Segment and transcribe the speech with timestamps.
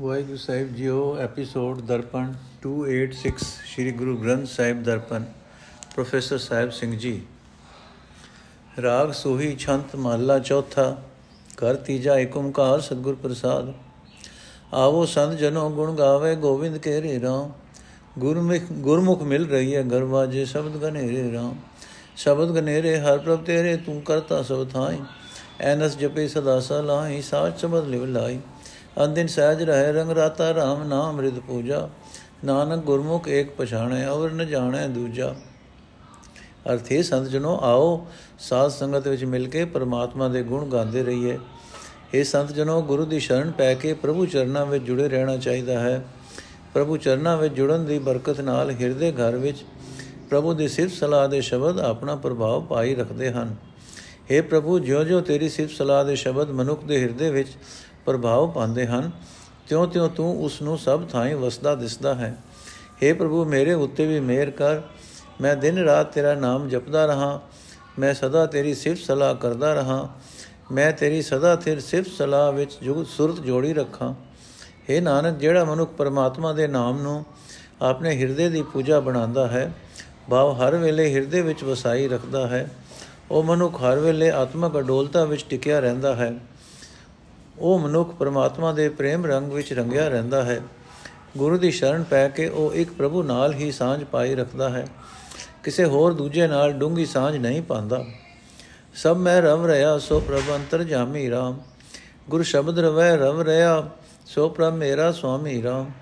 [0.00, 5.22] ਵਾਹਿਗੁਰੂ ਸਾਹਿਬ ਜੀਓ ਐਪੀਸੋਡ ਦਰਪਣ 286 ਸ੍ਰੀ ਗੁਰੂ ਗ੍ਰੰਥ ਸਾਹਿਬ ਦਰਪਣ,
[5.94, 7.22] ਪ੍ਰੋਫੈਸਰ ਸਾਹਿਬ ਸਿੰਘ ਜੀ।
[8.82, 11.02] ਰਾਗ ਸੋਹੀ ਛੰਤ ਮਹਲਾ ਚੌਥਾ
[11.56, 13.72] ਕਰ ਤੀਜਾ ਏਕ ਓੰਕਾਰ ਸਤਿਗੁਰ ਪ੍ਰਸਾਦ।
[14.74, 17.52] ਆਵੋ ਸੰਤ ਜਨੋ ਗੁਣ ਗਾਵੇ ਗੋਬਿੰਦ ਕੇ ਰੇ ਰਾਮ।
[18.18, 21.56] ਗੁਰਮੁਖ ਗੁਰਮੁਖ ਮਿਲ ਰਹੀ ਹੈ ਗਰਵਾਜੇ ਸ਼ਬਦ ਗਨੇਰੇ ਰਾਮ।
[22.16, 24.98] ਸ਼ਬਦ ਗਨੇਰੇ ਹਰ ਪ੍ਰਭ ਤੇਰੇ, ਤੂੰ ਕਰਤਾ ਸਭ ਥਾਈ।
[25.60, 28.38] ਐਨਸ ਜਪੇ ਸਦਾ ਸਲਾਹੀ, ਸਾਚ ਸ਼ਬਦ ਲਿਵ ਲਾਈ।
[29.04, 31.88] ਅੰਦਿਨ ਸਹਿਜ ਰਹਿ, ਰੰਗ ਰਾਤਾ RAM ਨਾਮ ਅੰਮ੍ਰਿਤ ਪੂਜਾ।
[32.44, 35.34] ਨਾਨਕ ਗੁਰਮੁਖ ਏਕ ਪਛਾਣੈ ਔਰ ਨ ਜਾਣੈ ਦੂਜਾ।
[36.72, 38.06] ਅਰਥੇ ਸੰਤ ਜਨੋ, ਆਓ
[38.38, 41.38] ਸਾਧ ਸੰਗਤ ਵਿੱਚ ਮਿਲ ਕੇ ਪਰਮਾਤਮਾ ਦੇ ਗੁਣ ਗਾਉਂਦੇ ਰਹੀਏ।
[42.14, 46.04] ਇਹ ਸੰਤ ਜਨੋ, ਗੁਰੂ ਦੀ ਸ਼ਰਨ ਪੈ ਕੇ ਪ੍ਰਭੂ ਚਰਨਾਂ ਵਿੱਚ ਜੁੜੇ ਰਹਿਣਾ ਚਾਹੀਦਾ ਹੈ।
[46.74, 49.64] ਪ੍ਰਭੂ ਚਰਨਾਂ ਵਿੱਚ ਜੁੜਨ ਦੀ ਬਰਕਤ ਨਾਲ ਹਿਰਦੇ ਘਰ ਵਿੱਚ
[50.30, 53.56] ਪ੍ਰਭੂ ਦੀ ਸਿਫਤ ਸਲਾਹ ਦੇ ਸ਼ਬਦ ਆਪਣਾ ਪ੍ਰਭਾਵ ਪਾਈ ਰੱਖਦੇ ਹਨ।
[54.32, 57.48] हे ਪ੍ਰਭੂ, ਜਿਉਂ-ਜਿਉਂ ਤੇਰੀ ਸਿਫਤ ਸਲਾਹ ਦੇ ਸ਼ਬਦ ਮਨੁੱਖ ਦੇ ਹਿਰਦੇ ਵਿੱਚ
[58.08, 59.10] ਪ੍ਰਭਾਵ ਪਾਉਂਦੇ ਹਨ।
[59.68, 62.36] ਤਿਉਂ-ਤਿਉਂ ਤੂੰ ਉਸ ਨੂੰ ਸਭ ਥਾਈਂ ਵਸਦਾ ਦਿਸਦਾ ਹੈ।
[62.94, 64.80] हे ਪ੍ਰਭੂ, ਮੇਰੇ ਉੱਤੇ ਵੀ ਮਿਹਰ ਕਰ।
[65.40, 67.40] ਮੈਂ ਦਿਨ ਰਾਤ ਤੇਰਾ ਨਾਮ ਜਪਦਾ ਰਹਾ।
[67.98, 70.08] ਮੈਂ ਸਦਾ ਤੇਰੀ ਸਿਫਤ ਸਲਾਹ ਕਰਦਾ ਰਹਾ।
[70.72, 74.14] ਮੈਂ ਤੇਰੀ ਸਦਾ ਤੇਰੀ ਸਿਫਤ ਸਲਾਹ ਵਿੱਚ ਜੁਗਤ ਸੁਰਤ ਜੋੜੀ ਰੱਖਾਂ।
[74.90, 77.24] हे ਨਾਨਕ, ਜਿਹੜਾ ਮਨੁੱਖ ਪਰਮਾਤਮਾ ਦੇ ਨਾਮ ਨੂੰ
[77.82, 79.72] ਆਪਣੇ ਹਿਰਦੇ ਦੀ ਪੂਜਾ ਬਣਾਉਂਦਾ ਹੈ,
[80.30, 82.70] ਭਾਵ ਹਰ ਵੇਲੇ ਹਿਰਦੇ ਵਿੱਚ ਵਸਾਈ ਰੱਖਦਾ ਹੈ,
[83.30, 86.34] ਉਹ ਮਨੁੱਖ ਹਰ ਵੇਲੇ ਆਤਮਕ ਅਡੋਲਤਾ ਵਿੱਚ ਟਿਕਿਆ ਰਹਿੰਦਾ ਹੈ।
[87.60, 90.60] ਉਹ ਮਨੁੱਖ ਪਰਮਾਤਮਾ ਦੇ ਪ੍ਰੇਮ ਰੰਗ ਵਿੱਚ ਰੰਗਿਆ ਰਹਿੰਦਾ ਹੈ।
[91.36, 94.86] ਗੁਰੂ ਦੀ ਸ਼ਰਨ ਪੈ ਕੇ ਉਹ ਇੱਕ ਪ੍ਰਭੂ ਨਾਲ ਹੀ ਸਾਂਝ ਪਾਈ ਰੱਖਦਾ ਹੈ।
[95.64, 98.04] ਕਿਸੇ ਹੋਰ ਦੂਜੇ ਨਾਲ ਡੂੰਗੀ ਸਾਂਝ ਨਹੀਂ ਪਾਉਂਦਾ।
[98.94, 101.54] ਸਭ ਮੈਂ ਰਵ ਰਿਆ ਸੋ ਪ੍ਰਭ ਅੰਤਰ ਜਾਮੀ RAM
[102.30, 103.88] ਗੁਰ ਸ਼ਬਦ ਰਵੈ, ਰਵ ਰਿਆ
[104.26, 105.92] ਸੋ ਪ੍ਰਭ ਮੇਰਾ ਸੁਆਮੀ RAM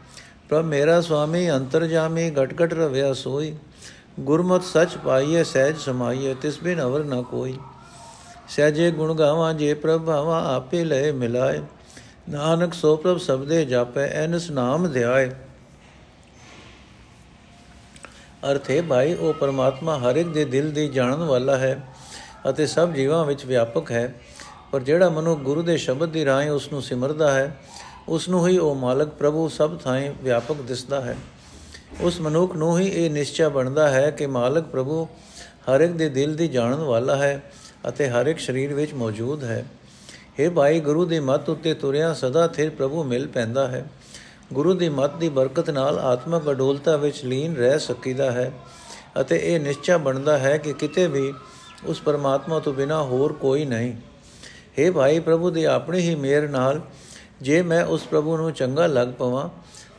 [0.49, 3.57] ਪ੍ਰਭ ਮੇਰਾ ਸੁਆਮੀ, ਅੰਤਰ ਜਾਮੀ ਘਟ ਘਟ ਰਵਿਆ ਸੋਈ।
[4.21, 7.59] ਗੁਰਮਤ ਸਚ ਪਾਈਏ ਸਹਿਜ ਸਮਾਈਏ ਤਿਸ ਬਿਨ ਅਵਰ ਨ ਕੋਈ।
[8.49, 11.61] ਸਹਿਜੇ ਗੁਣ ਗਾਵਾਂ, ਜੇ ਪ੍ਰਭਾਵਾ ਆਪੇ ਲੈ ਮਿਲਾਏ।
[12.29, 15.31] ਨਾਨਕ ਸੋ ਪ੍ਰਭ ਸਬਦੇ ਜਾਪੈ, ਐਨਸ ਨਾਮ ਧਿਆਏ।
[18.53, 21.83] ਅਰਥੇ, ਭਾਈ, ਉਹ ਪਰਮਾਤਮਾ ਹਰ ਇੱਕ ਦੇ ਦਿਲ ਦੀ ਜਾਣਨ ਵਾਲਾ ਹੈ
[22.51, 24.15] ਅਤੇ ਸਭ ਜੀਵਾਂ ਵਿੱਚ ਵਿਆਪਕ ਹੈ।
[24.73, 27.61] ਪਰ ਜਿਹੜਾ ਮਨੁ ਗੁਰੂ ਦੇ ਸ਼ਬਦ ਦੀ ਰਾਹੀਂ ਉਸ ਨੂੰ ਸਿਮਰਦਾ ਹੈ
[28.09, 31.17] ਉਸ ਨੂੰ ਹੀ ਉਹ ਮਾਲਕ ਪ੍ਰਭੂ ਸਭ ਥਾਈਂ ਵਿਆਪਕ ਦਿਸਦਾ ਹੈ।
[32.01, 35.05] ਉਸ ਮਨੁੱਖ ਨੂੰ ਹੀ ਇਹ ਨਿਸ਼ਚੈ ਬਣਦਾ ਹੈ ਕਿ ਮਾਲਕ ਪ੍ਰਭੂ
[35.71, 37.43] ਹਰ ਇੱਕ ਦੇ ਦਿਲ ਦੀ ਜਾਣਨ ਵਾਲਾ ਹੈ
[37.88, 39.64] ਅਤੇ ਹਰ ਇੱਕ ਸਰੀਰ ਵਿੱਚ ਮੌਜੂਦ ਹੈ।
[40.41, 43.84] हे ਭਾਈ, ਗੁਰੂ ਦੀ ਮੱਤ ਉੱਤੇ ਤੁਰਿਆ ਸਦਾ ਥਿਰ ਪ੍ਰਭੂ ਮਿਲ ਪੈਂਦਾ ਹੈ।
[44.53, 48.53] ਗੁਰੂ ਦੀ ਮੱਤ ਦੀ ਬਰਕਤ ਨਾਲ ਆਤਮਕ ਅਡੋਲਤਾ ਵਿੱਚ ਲੀਨ ਰਹਿ ਸਕੀਦਾ ਹੈ
[49.20, 51.32] ਅਤੇ ਇਹ ਨਿਸ਼ਚੈ ਬਣਦਾ ਹੈ ਕਿ ਕਿਤੇ ਵੀ
[51.84, 53.93] ਉਸ ਪਰਮਾਤਮਾ ਤੋਂ ਬਿਨਾ ਹੋਰ ਕੋਈ ਨਹੀਂ।
[54.78, 56.81] हे ਭਾਈ, ਪ੍ਰਭੂ ਦੀ ਆਪਣੀ ਹੀ ਮਿਹਰ ਨਾਲ
[57.43, 59.48] ਜੇ ਮੈਂ ਉਸ ਪ੍ਰਭੂ ਨੂੰ ਚੰਗਾ ਲੱਗ ਪਵਾਂ,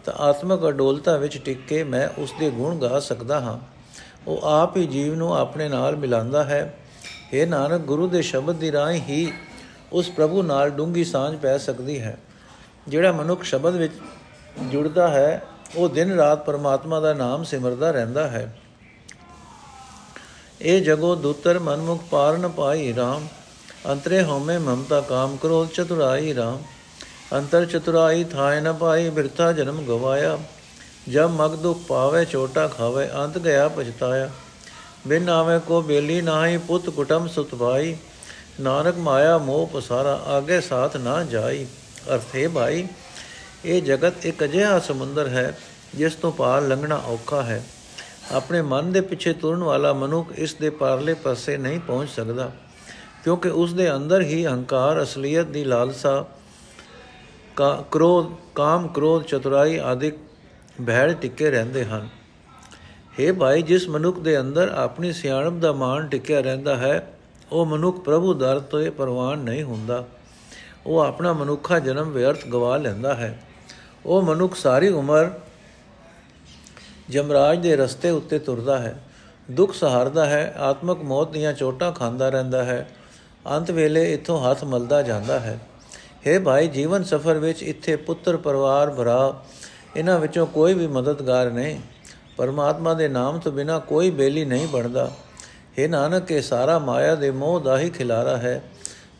[0.05, 3.59] ਤਾਂ ਆਤਮਕ ਅਡੋਲਤਾ ਵਿੱਚ ਟਿਕ ਕੇ ਮੈਂ ਉਸ ਦੇ ਗੁਣ ਗਾ ਸਕਦਾ ਹਾਂ।
[4.27, 6.77] ਉਹ ਆਪ ਹੀ ਜੀਵ ਨੂੰ ਆਪਣੇ ਨਾਲ ਮਿਲਾਉਂਦਾ ਹੈ
[7.33, 9.33] हे ਨਾਨਕ, ਗੁਰੂ ਦੇ ਸ਼ਬਦ ਦੀ ਰਾਹੀਂ ਹੀ
[9.93, 12.17] ਉਸ ਪ੍ਰਭੂ ਨਾਲ ਡੂੰਗੀ ਸਾਂਝ ਪੈ ਸਕਦੀ ਹੈ।
[12.87, 13.93] ਜਿਹੜਾ ਮਨੁੱਖ ਸ਼ਬਦ ਵਿੱਚ
[14.61, 15.41] ਜੁੜਦਾ ਹੈ,
[15.75, 18.57] ਉਹ ਦਿਨ ਰਾਤ ਪਰਮਾਤਮਾ ਦਾ ਨਾਮ ਸਿਮਰਦਾ ਰਹਿੰਦਾ ਹੈ।
[20.61, 23.27] ਇਹ ਜਗੋ ਦੂਤਰ ਮਨਮੁਖ ਪਾਰ ਨ ਪਾਈ RAM
[23.89, 26.57] ਅੰਤਰੇ ਹਉਮੈ ਮਮਤਾ ਕਾਮ ਕ੍ਰੋਧ ਚਤੁਰਾਈ RAM
[27.33, 30.37] ਅੰਤਰ ਚਤੁਰਾਈ ਥਾਇ ਨ ਪਾਈ ਬਿਰਥਾ ਜਨਮ ਗਵਾਇਆ,
[31.09, 34.29] ਜਬ ਮਗ ਦੁਖ ਪਾਵੇ ਛੋਟਾ ਖਾਵੇ, ਅੰਤ ਗਿਆ ਪਛਤਾਇਆ।
[35.07, 37.95] ਬਿਨ ਆਵੇ ਕੋ ਬੇਲੀ ਨਾਹੀ, ਪੁੱਤ ਕੁਟਮ ਸੁਤ ਭਾਈ।
[38.61, 41.65] ਨਾਨਕ ਮਾਇਆ ਮੋਹ ਪਸਾਰਾ, ਆਗੇ ਸਾਥ ਨਾ ਜਾਈ।
[42.15, 42.87] ਅਰਥੇ ਭਾਈ,
[43.65, 45.57] ਇਹ ਜਗਤ ਇੱਕ ਅਜਿਹਾ ਸਮੁੰਦਰ ਹੈ,
[45.95, 47.63] ਜਿਸ ਤੋਂ ਪਾਰ ਲੰਘਣਾ ਔਖਾ ਹੈ।
[48.31, 52.51] ਆਪਣੇ ਮਨ ਦੇ ਪਿੱਛੇ ਤੁਰਨ ਵਾਲਾ ਮਨੁੱਖ ਇਸ ਦੇ ਪਾਰਲੇ ਪਾਸੇ ਨਹੀਂ ਪਹੁੰਚ ਸਕਦਾ,
[53.23, 56.25] ਕਿਉਂਕਿ ਉਸ ਦੇ ਅੰਦਰ ਹੀ ਹੰਕਾਰ ਅਸਲੀਅਤ ਦੀ ਲਾਲਸਾ,
[57.55, 60.17] ਕਾ, ਕ੍ਰੋਧ ਕਾਮ ਕ੍ਰੋਧ ਚਤੁਰਾਈ ਆਦਿਕ
[60.87, 62.07] ਭੈੜ ਟਿੱਕੇ ਰਹਿੰਦੇ ਹਨ।
[63.19, 67.13] हे ਭਾਈ, ਜਿਸ ਮਨੁੱਖ ਦੇ ਅੰਦਰ ਆਪਣੀ ਸਿਆਣਪ ਦਾ ਮਾਨ ਟਿਕਿਆ ਰਹਿੰਦਾ ਹੈ,
[67.51, 70.05] ਉਹ ਮਨੁੱਖ ਪ੍ਰਭੂ ਦਰ ਤੋਂ ਪਰਵਾਨ ਨਹੀਂ ਹੁੰਦਾ।
[70.85, 73.39] ਉਹ ਆਪਣਾ ਮਨੁੱਖਾ ਜਨਮ ਵਿਅਰਥ ਗਵਾ ਲੈਂਦਾ ਹੈ।
[74.05, 75.31] ਉਹ ਮਨੁੱਖ ਸਾਰੀ ਉਮਰ
[77.09, 79.03] ਜਮਰਾਜ ਦੇ ਰਸਤੇ ਉੱਤੇ ਤੁਰਦਾ ਹੈ।
[79.51, 82.89] ਦੁੱਖ ਸਹਾਰਦਾ ਹੈ, ਆਤਮਕ ਮੌਤ ਦੀਆਂ ਚੋਟਾਂ ਖਾਂਦਾ ਰਹਿੰਦਾ ਹੈ।
[83.51, 85.59] ਅੰਤ ਵੇਲੇ ਇਥੋਂ ਹੱਥ ਮਲਦਾ ਜਾਂਦਾ ਹੈ।
[86.27, 89.43] हे ਭਾਈ, ਜੀਵਨ ਸਫਰ ਵਿੱਚ ਇੱਥੇ ਪੁੱਤਰ ਪਰਿਵਾਰ ਭਰਾ,
[89.95, 91.79] ਇਹਨਾਂ ਵਿੱਚੋਂ ਕੋਈ ਵੀ ਮਦਦਗਾਰ ਨਹੀਂ।
[92.37, 95.11] ਪਰਮਾਤਮਾ ਦੇ ਨਾਮ ਤੋਂ ਬਿਨਾ ਕੋਈ ਬੇਲੀ ਨਹੀਂ ਬਣਦਾ।
[95.77, 98.61] हे ਨਾਨਕ, ਇਹ ਸਾਰਾ ਮਾਇਆ ਦੇ ਮੋਹ ਦਾ ਹੀ ਖਿਲਾਰਾ ਹੈ,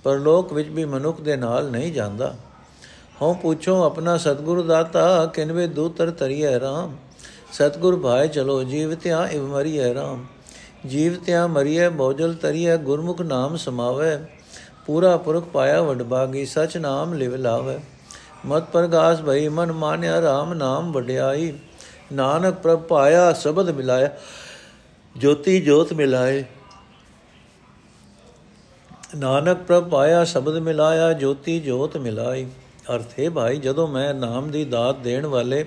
[0.04, 2.34] ਪਰ ਲੋਕ ਵਿੱਚ ਵੀ ਮਨੁੱਖ ਦੇ ਨਾਲ ਨਹੀਂ ਜਾਂਦਾ।
[3.22, 6.96] ਹਉ ਪੁੱਛੋ ਆਪਣਾ ਸਤਿਗੁਰੂ ਦਾਤਾ, ਕਿਨਵੇ ਦੂਤਰ ਤਰੀਏ RAM
[7.54, 10.26] ਸਤਿਗੁਰ ਭਾਏ ਚਲੋ ਜੀਵਤਿਆਂ ਇਵ ਮਰੀਏ RAM
[10.88, 14.18] ਜੀਵਤਿਆਂ ਮਰੀਏ ਬੋਜਲ ਤਰੀਏ ਗੁਰਮੁਖ ਨਾਮ ਸਮਾਵੇ।
[14.86, 17.80] ਪੂਰਾ ਪੁਰਖ ਪਾਇਆ ਵਡਭਾਗੀ ਸਚ ਨਾਮ ਲਿਵ ਲਾਵੇ।
[18.46, 21.54] ਮਤ ਪ੍ਰਗਾਸ ਭਈ ਮਨ ਮਾਨਿਆ RAM ਨਾਮ ਵਡਿਆਈ।
[22.14, 24.10] ਨਾਨਕ ਪ੍ਰਭ ਪਾਇਆ, ਸ਼ਬਦ ਮਿਲਾਇਆ,
[25.18, 26.44] ਜੋਤੀ ਜੋਤ ਮਿਲਾਏ।
[29.16, 32.46] ਨਾਨਕ ਪ੍ਰਭ ਪਾਇਆ, ਸ਼ਬਦ ਮਿਲਾਇਆ, ਜੋਤੀ ਜੋਤ ਮਿਲਾਈ।
[32.96, 35.66] ਅਰਥ ਹੈ ਭਾਈ, ਜਦੋਂ ਮੈਂ ਨਾਮ ਦੀ ਦਾਤ ਦੇਣ ਵਾਲੇ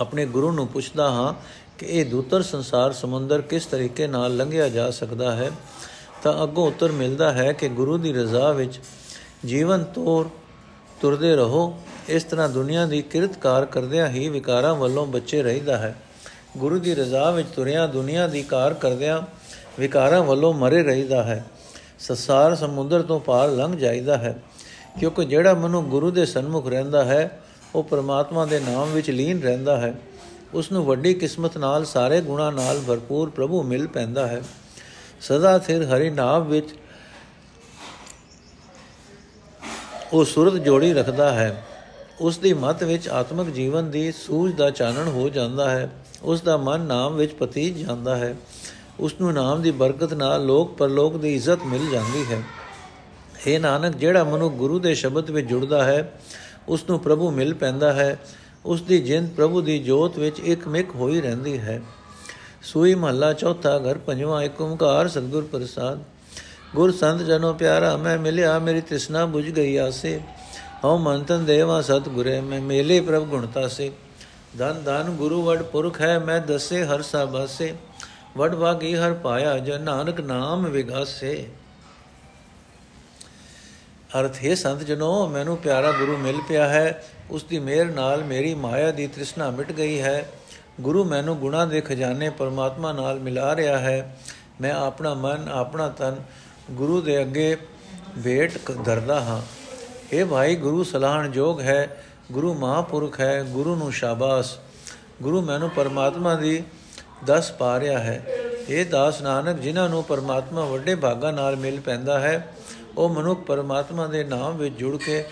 [0.00, 1.34] ਆਪਣੇ ਗੁਰੂ ਨੂੰ ਪੁੱਛਦਾ ਹਾਂ
[1.78, 5.50] ਕਿ ਇਹ ਦੂਤਰ ਸੰਸਾਰ ਸਮੁੰਦਰ ਕਿਸ ਤਰੀਕੇ ਨਾਲ ਲੰਘਿਆ ਜਾ ਸਕਦਾ ਹੈ,
[6.22, 8.80] ਤਾਂ ਅੱਗੋਂ ਉੱਤਰ ਮਿਲਦਾ ਹੈ ਕਿ ਗੁਰੂ ਦੀ ਰਜ਼ਾ ਵਿੱਚ
[9.46, 10.30] ਜੀਵਨ ਤੋਰ
[11.00, 15.94] ਤੁਰਦੇ ਰਹੋ। ਇਸ ਤਰ੍ਹਾਂ ਦੁਨੀਆ ਦੀ ਕਿਰਤਕਾਰ ਕਰਦਿਆਂ ਹੀ ਵਿਕਾਰਾਂ ਵੱਲੋਂ ਬੱਚੇ ਰਹਿਦਾ ਹੈ।
[16.56, 19.20] ਗੁਰੂ ਦੀ ਰਜ਼ਾ ਵਿੱਚ ਤੁਰਿਆ ਦੁਨੀਆ ਦੀ ਕਾਰ ਕਰਦਿਆਂ
[19.78, 21.44] ਵਿਕਾਰਾਂ ਵੱਲੋਂ ਮਰੇ ਰਹਿਦਾ ਹੈ।
[21.98, 24.36] ਸੰਸਾਰ ਸਮੁੰਦਰ ਤੋਂ ਪਾਰ ਲੰਘ ਜਾਈਦਾ ਹੈ,
[25.00, 27.40] ਕਿਉਂਕਿ ਜਿਹੜਾ ਮਨੁ ਗੁਰੂ ਦੇ ਸਨਮੁਖ ਰਹਿੰਦਾ ਹੈ,
[27.74, 29.94] ਉਹ ਪ੍ਰਮਾਤਮਾ ਦੇ ਨਾਮ ਵਿੱਚ ਲੀਨ ਰਹਿੰਦਾ ਹੈ।
[30.54, 34.42] ਉਸ ਨੂੰ ਵੱਡੀ ਕਿਸਮਤ ਨਾਲ ਸਾਰੇ ਗੁਣਾ ਨਾਲ ਭਰਪੂਰ ਪ੍ਰਭੂ ਮਿਲ ਪੈਂਦਾ ਹੈ।
[35.20, 36.68] ਸਦਾ ਸਿਰ ਹਰੀ ਨਾਮ ਵਿੱਚ
[40.12, 41.64] ਉਹ ਸੁਰਤ ਜੋੜੀ ਰੱਖਦਾ ਹੈ।
[42.20, 45.90] ਉਸ ਦੀ ਮਤ ਵਿੱਚ ਆਤਮਿਕ ਜੀਵਨ ਦੀ ਸੂਝ ਦਾ ਚਾਨਣ ਹੋ ਜਾਂਦਾ ਹੈ
[46.22, 48.36] ਉਸ ਦਾ ਮਨ ਨਾਮ ਵਿੱਚ ਪਤੀ ਜਾਂਦਾ ਹੈ
[49.00, 52.42] ਉਸ ਨੂੰ ਨਾਮ ਦੀ ਬਰਕਤ ਨਾਲ ਲੋਕ ਪਰਲੋਕ ਦੀ ਇੱਜ਼ਤ ਮਿਲ ਜਾਂਦੀ ਹੈ।
[53.46, 56.20] हे ਨਾਨਕ, ਜਿਹੜਾ ਮਨੁ ਗੁਰੂ ਦੇ ਸ਼ਬਦ ਵਿੱਚ ਜੁੜਦਾ ਹੈ
[56.68, 58.18] ਉਸ ਨੂੰ ਪ੍ਰਭੂ ਮਿਲ ਪੈਂਦਾ ਹੈ
[58.64, 61.82] ਉਸ ਦੀ ਜਿੰਦ ਪ੍ਰਭੂ ਦੀ ਜੋਤ ਵਿੱਚ ਇੱਕ ਮਿਕ ਹੋਈ ਰਹਿੰਦੀ ਹੈ।
[62.62, 66.02] ਸੂਈ ਮਹੱਲਾ ਚੌਥਾ ਘਰ ਪੰਜਵਾਂ, ਇੱਕ ਓੰਕਾਰ ਸਤਿਗੁਰ ਪ੍ਰਸਾਦ।
[66.74, 70.20] ਗੁਰ ਸੰਤ ਜਨੋ ਪਿਆਰਾ, ਮੈਂ ਮਿਲਿਆ, ਮੇਰੀ ਤ੍ਰਿਸ਼ਨਾ 부ਝ ਗਈ ਆਸੇ।
[70.84, 73.92] ਹਉ ਮੰਤਨ ਦੇਵਾ ਸਤ ਗੁਰੇ ਮੈਂ ਮੇਲੇ ਪ੍ਰਭ ਗੁਣਤਾ ਸੇ
[74.58, 77.74] ਧਨ ਧਨ ਗੁਰੂ ਵਡ ਪੁਰਖ ਹੈ, ਮੈਂ ਦਸੇ ਹਰ ਸਾਬਾਸੇ।
[78.36, 81.48] ਵਡ ਵਾਗੀ ਹਰ ਪਾਇਆ ਜਨ ਨਾਨਕ ਨਾਮ ਵਿਗਾਸੇ।
[84.20, 88.54] ਅਰਥ, ਹੈ ਸੰਤ ਜਨੋ, ਮੈਨੂੰ ਪਿਆਰਾ ਗੁਰੂ ਮਿਲ ਪਿਆ ਹੈ। ਉਸ ਦੀ ਮਿਹਰ ਨਾਲ ਮੇਰੀ
[88.54, 90.30] ਮਾਇਆ ਦੀ ਤ੍ਰਿਸ਼ਨਾ ਮਿਟ ਗਈ ਹੈ।
[90.80, 94.16] ਗੁਰੂ ਮੈਨੂੰ ਗੁਣਾ ਦੇ ਖਜ਼ਾਨੇ ਪਰਮਾਤਮਾ ਨਾਲ ਮਿਲਾ ਰਿਹਾ ਹੈ।
[94.60, 96.16] ਮੈਂ ਆਪਣਾ ਮਨ, ਆਪਣਾ ਤਨ
[96.70, 97.56] ਗੁਰੂ ਦੇ ਅੱਗੇ
[98.18, 99.65] ਵੇਟ ਧਰਦਾ ਹਾਂ।
[100.12, 104.58] ਇਹ ਭਾਈ, ਗੁਰੂ ਸਲਾਹਣ ਜੋਗ ਹੈ, ਗੁਰੂ ਮਹਾਪੁਰਖ ਹੈ, ਗੁਰੂ ਨੂੰ ਸ਼ਾਬਾਸ਼।
[105.22, 106.64] ਗੁਰੂ ਮੈਨੂੰ ਪਰਮਾਤਮਾ ਦੀ
[107.24, 108.24] ਦਸ ਪਾ ਰਿਹਾ ਹੈ।
[108.68, 112.54] ਇਹ ਦਾਸ ਨਾਨਕ, ਜਿਨ੍ਹਾਂ ਨੂੰ ਪਰਮਾਤਮਾ ਵੱਡੇ ਭਾਗਾ ਨਾਲ ਮਿਲ ਪੈਂਦਾ ਹੈ,
[112.98, 115.24] ਉਹ ਮਨੁੱਖ ਪਰਮਾਤਮਾ ਦੇ ਨਾਮ ਵਿੱਚ ਜੁੜ ਕੇ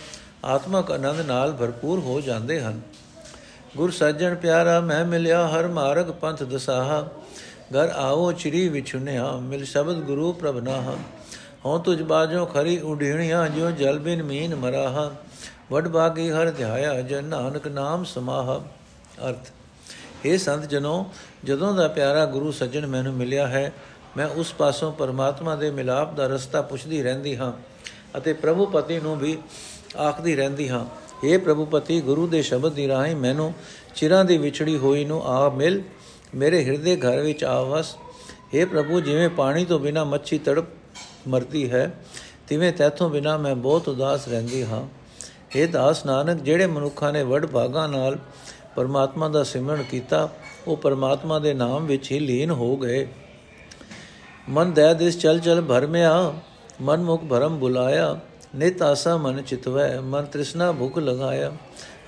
[0.45, 2.81] ਆਤਮਕ ਆਨੰਦ ਨਾਲ ਭਰਪੂਰ ਹੋ ਜਾਂਦੇ ਹਨ।
[3.77, 7.09] ਗੁਰ ਸੱਜਣ ਪਿਆਰਾ, ਮੈਂ ਮਿਲਿਆ ਹਰ ਮਾਰਗ ਪੰਥ ਦਸਾਹਾ।
[7.73, 10.93] ਘਰ ਆਓ, ਚਿਰੀ ਵਿਛੁਨਿਆ, ਮਿਲ ਸ਼ਬਦ ਗੁਰੂ ਪ੍ਰਭਨਾਹ
[11.67, 15.15] ਹਉ ਤੁਝ ਬਾਜੋ ਖਰੀ ਉਡੀਣੀਆਂ ਜੋ ਜਲ ਬਿਨ ਮੀਨ ਮਰਾਹਾ।
[15.73, 18.61] ਵਡ ਬਾਗੀ ਹਰ ਧਿਆਇਆ, ਜਨ ਨਾਨਕ ਨਾਮ ਸਮਾਹ।
[19.29, 19.51] ਅਰਥ
[20.25, 21.07] ਇਹ ਸੰਤ ਜਨੋ,
[21.45, 23.73] ਜਦੋਂ ਦਾ ਪਿਆਰਾ ਗੁਰੂ ਸੱਜਣ ਮੈਨੂੰ ਮਿਲਿਆ ਹੈ,
[24.17, 27.53] ਮੈਂ ਉਸ ਪਾਸੋਂ ਪਰਮਾਤਮਾ ਦੇ ਮਿਲਾਪ ਦਾ ਰਸਤਾ ਪੁੱਛਦੀ ਰਹਿੰਦੀ ਹਾਂ
[28.19, 29.39] ਅਤੇ ਪ੍ਰਭੂ ਪਤੀ ਨੂੰ ਵੀ
[29.97, 30.85] ਆਖਦੀ ਰਹਿੰਦੀ ਹਾਂ।
[31.25, 33.53] हे ਪ੍ਰਭੂ ਪਤੀ ਗੁਰੂ ਦੇ ਸ਼ਬਦ ਦੀ ਰਾਹੀਂ ਮੈਨੂੰ
[33.95, 35.83] ਚਿਰਾਂ ਦੀ ਵਿਛੜੀ ਹੋਈ ਨੂੰ ਆ ਮਿਲ,
[36.35, 37.97] ਮੇਰੇ ਹਿਰਦੇ ਘਰ ਵਿੱਚ ਆਵਸ।
[38.55, 40.65] हे ਪ੍ਰਭੂ, ਜਿਵੇਂ ਪਾਣੀ ਤੋਂ ਬਿਨਾ ਮੱਛੀ ਤੜਪ
[41.29, 41.93] ਮਰਦੀ ਹੈ,
[42.49, 44.83] ਤਿਵੇਂ ਤੈਥੋਂ ਬਿਨਾ ਮੈਂ ਬਹੁਤ ਉਦਾਸ ਰਹਿੰਦੀ ਹਾਂ।
[45.57, 48.19] हे ਦਾਸ ਨਾਨਕ, ਜਿਹੜੇ ਮਨੁੱਖਾਂ ਨੇ ਵੱਡ ਭਾਗਾ ਨਾਲ
[48.77, 50.29] ਪਰਮਾਤਮਾ ਦਾ ਸਿਮਰਨ ਕੀਤਾ,
[50.67, 53.07] ਉਹ ਪਰਮਾਤਮਾ ਦੇ ਨਾਮ ਵਿੱਚ ਹੀ ਲੀਨ ਹੋ ਗਏ।
[54.49, 56.35] ਮਨ ਦਇਆ ਦਿਸ ਚਲ ਚਲ ਭਰਮਿਆ,
[56.83, 58.19] ਮਨ ਮੁਖ ਭਰਮ ਬੁਲਾਇਆ,
[58.55, 61.53] ਨਿਤ ਆਸਾ ਮਨ ਚਿਤਵੈ, ਮਨ ਤ੍ਰਿਸ਼ਨਾ ਭੁਖ ਲਗਾਇਆ।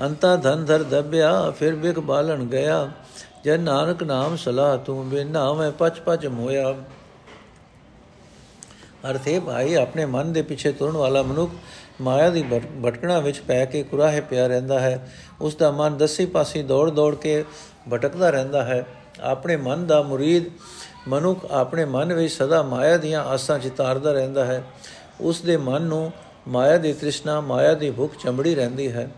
[0.04, 2.90] ਅੰਤਾ ਧਨ ਧਰ ਦਬਿਆ, ਫਿਰ ਬਿਕ ਬਾਲਣ ਗਿਆ।
[3.44, 6.74] ਜਨ ਨਾਨਕ ਨਾਮ ਸਲਾਹ ਤੂੰ, ਬਿਨਾ ਮੈਂ ਪਚ ਪਚ ਮੋਇਆ।
[9.10, 11.52] ਅਰਥੇ ਭਾਈ ਆਪਣੇ ਮਨ ਦੇ ਪਿੱਛੇ ਤੁਰਨ ਵਾਲਾ ਮਨੁੱਖ
[12.00, 12.44] ਮਾਇਆ ਦੀ
[12.84, 17.14] ਭਟਕਣਾ ਵਿੱਚ ਪੈ ਕੇ ਕੁਰਾਹੇ ਪਿਆ ਰਹਿੰਦਾ ਹੈ। ਉਸ ਦਾ ਮਨ ਦਸੇ ਪਾਸੇ ਦੌੜ ਦੌੜ
[17.14, 17.44] ਕੇ
[17.92, 18.86] ਭਟਕਦਾ ਰਹਿੰਦਾ ਹੈ।
[19.20, 20.44] ਆਪਣੇ ਮਨ ਦਾ ਮੁਰੀਦ
[21.08, 24.64] ਮਨੁੱਖ ਆਪਣੇ ਮਨ ਵਿੱਚ ਸਦਾ ਮਾਇਆ ਦੀਆਂ ਆਸਾਂ ਚਿਤਾਰਦਾ ਰਹਿੰਦਾ ਹੈ।
[25.20, 26.12] ਉਸ ਦੇ ਮਨ ਨੂੰ
[26.48, 29.10] ਮਾਇਆ ਦੀ ਤ੍ਰਿਸ਼ਨਾ, ਮਾਇਆ ਦੀ ਭੁੱਖ ਚੰਬੜੀ ਰਹਿੰਦੀ ਹੈ।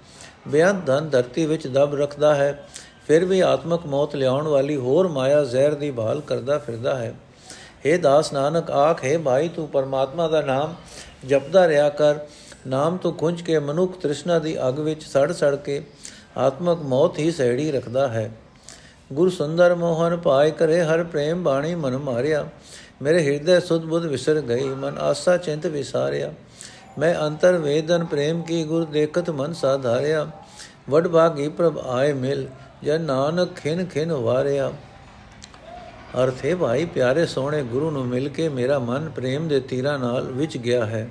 [0.48, 2.68] ਬਿਆਨ ਧਨ ਧਰਤੀ ਵਿੱਚ ਦਬ ਰੱਖਦਾ ਹੈ।
[3.06, 7.14] ਫਿਰ ਵੀ ਆਤਮਕ ਮੌਤ ਲਿਆਉਣ ਵਾਲੀ ਹੋਰ ਮਾਇਆ ਜ਼ਹਿਰ ਦੀ ਭਾਲ ਕਰਦਾ ਫਿਰਦਾ ਹੈ।
[7.86, 10.74] हे ਦਾਸ ਨਾਨਕ, ਆਖ ਹੈ ਭਾਈ, ਤੂੰ ਪਰਮਾਤਮਾ ਦਾ ਨਾਮ
[11.26, 12.18] ਜਪਦਾ ਰਿਹਾ ਕਰ।
[12.66, 15.82] ਨਾਮ ਤੋਂ ਖੁੰਝ ਕੇ ਮਨੁੱਖ ਤ੍ਰਿਸ਼ਨਾ ਦੀ ਅਗ ਵਿੱਚ ਸੜ ਸੜ ਕੇ
[16.36, 18.30] ਆਤਮਕ ਮੌਤ ਹੀ ਸਹਿੜੀ ਰੱਖਦਾ ਹੈ।
[19.12, 22.46] ਗੁਰ ਸੁੰਦਰ ਮੋਹਨ ਪਾਏ ਕਰੇ ਹਰ ਪ੍ਰੇਮ ਬਾਣੀ ਮਨ ਮਾਰਿਆ।
[23.02, 26.32] ਮੇਰੇ ਹਿਰਦੇ ਸੁਧ ਬੁੱਧ ਵਿਸਰ ਗਈ, ਮਨ ਆਸਾ ਚਿੰਤ ਵਿਸਾਰਿਆ।
[26.98, 30.26] ਮੈਂ ਅੰਤਰ ਵੇਦਨ ਪ੍ਰੇਮ ਕੀ ਗੁਰ ਦੇਖਤ ਮਨ ਸਾਧਾਰਿਆ
[30.90, 32.46] ਵਡ ਭਾਗੀ ਪ੍ਰਭ ਆਏ ਮਿਲ,
[32.84, 34.72] ਜਨ ਨਾਨਕ ਖਿਨ ਖਿਨ ਵਾਰਿਆ।
[36.08, 40.56] ਅਰਥੇ ਭਾਈ ਪਿਆਰੇ ਸੋਹਣੇ ਗੁਰੂ ਨੂੰ ਮਿਲ ਕੇ ਮੇਰਾ ਮਨ ਪ੍ਰੇਮ ਦੇ ਤੀਰਾਂ ਨਾਲ ਵਿਚ
[40.56, 41.10] ਗਿਆ ਹੈ।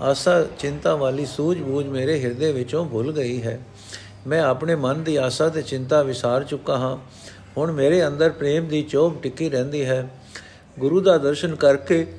[0.00, 3.60] ਆਸਾ ਚਿੰਤਾ ਵਾਲੀ ਸੂਝ-ਬੂਝ ਮੇਰੇ ਹਿਰਦੇ ਵਿੱਚੋਂ ਭੁੱਲ ਗਈ ਹੈ।
[4.26, 6.96] ਮੈਂ ਆਪਣੇ ਮਨ ਦੀ ਆਸਾ ਤੇ ਚਿੰਤਾ ਵਿਸਾਰ ਚੁੱਕਾ ਹਾਂ।
[7.56, 10.08] ਹੁਣ ਮੇਰੇ ਅੰਦਰ ਪ੍ਰੇਮ ਦੀ ਚੋਭ ਟਿੱਕੀ ਰਹਿੰਦੀ ਹੈ।
[10.78, 12.14] ਗੁਰੂ ਦਾ ਦਰਸ਼ਨ ਕਰਕੇ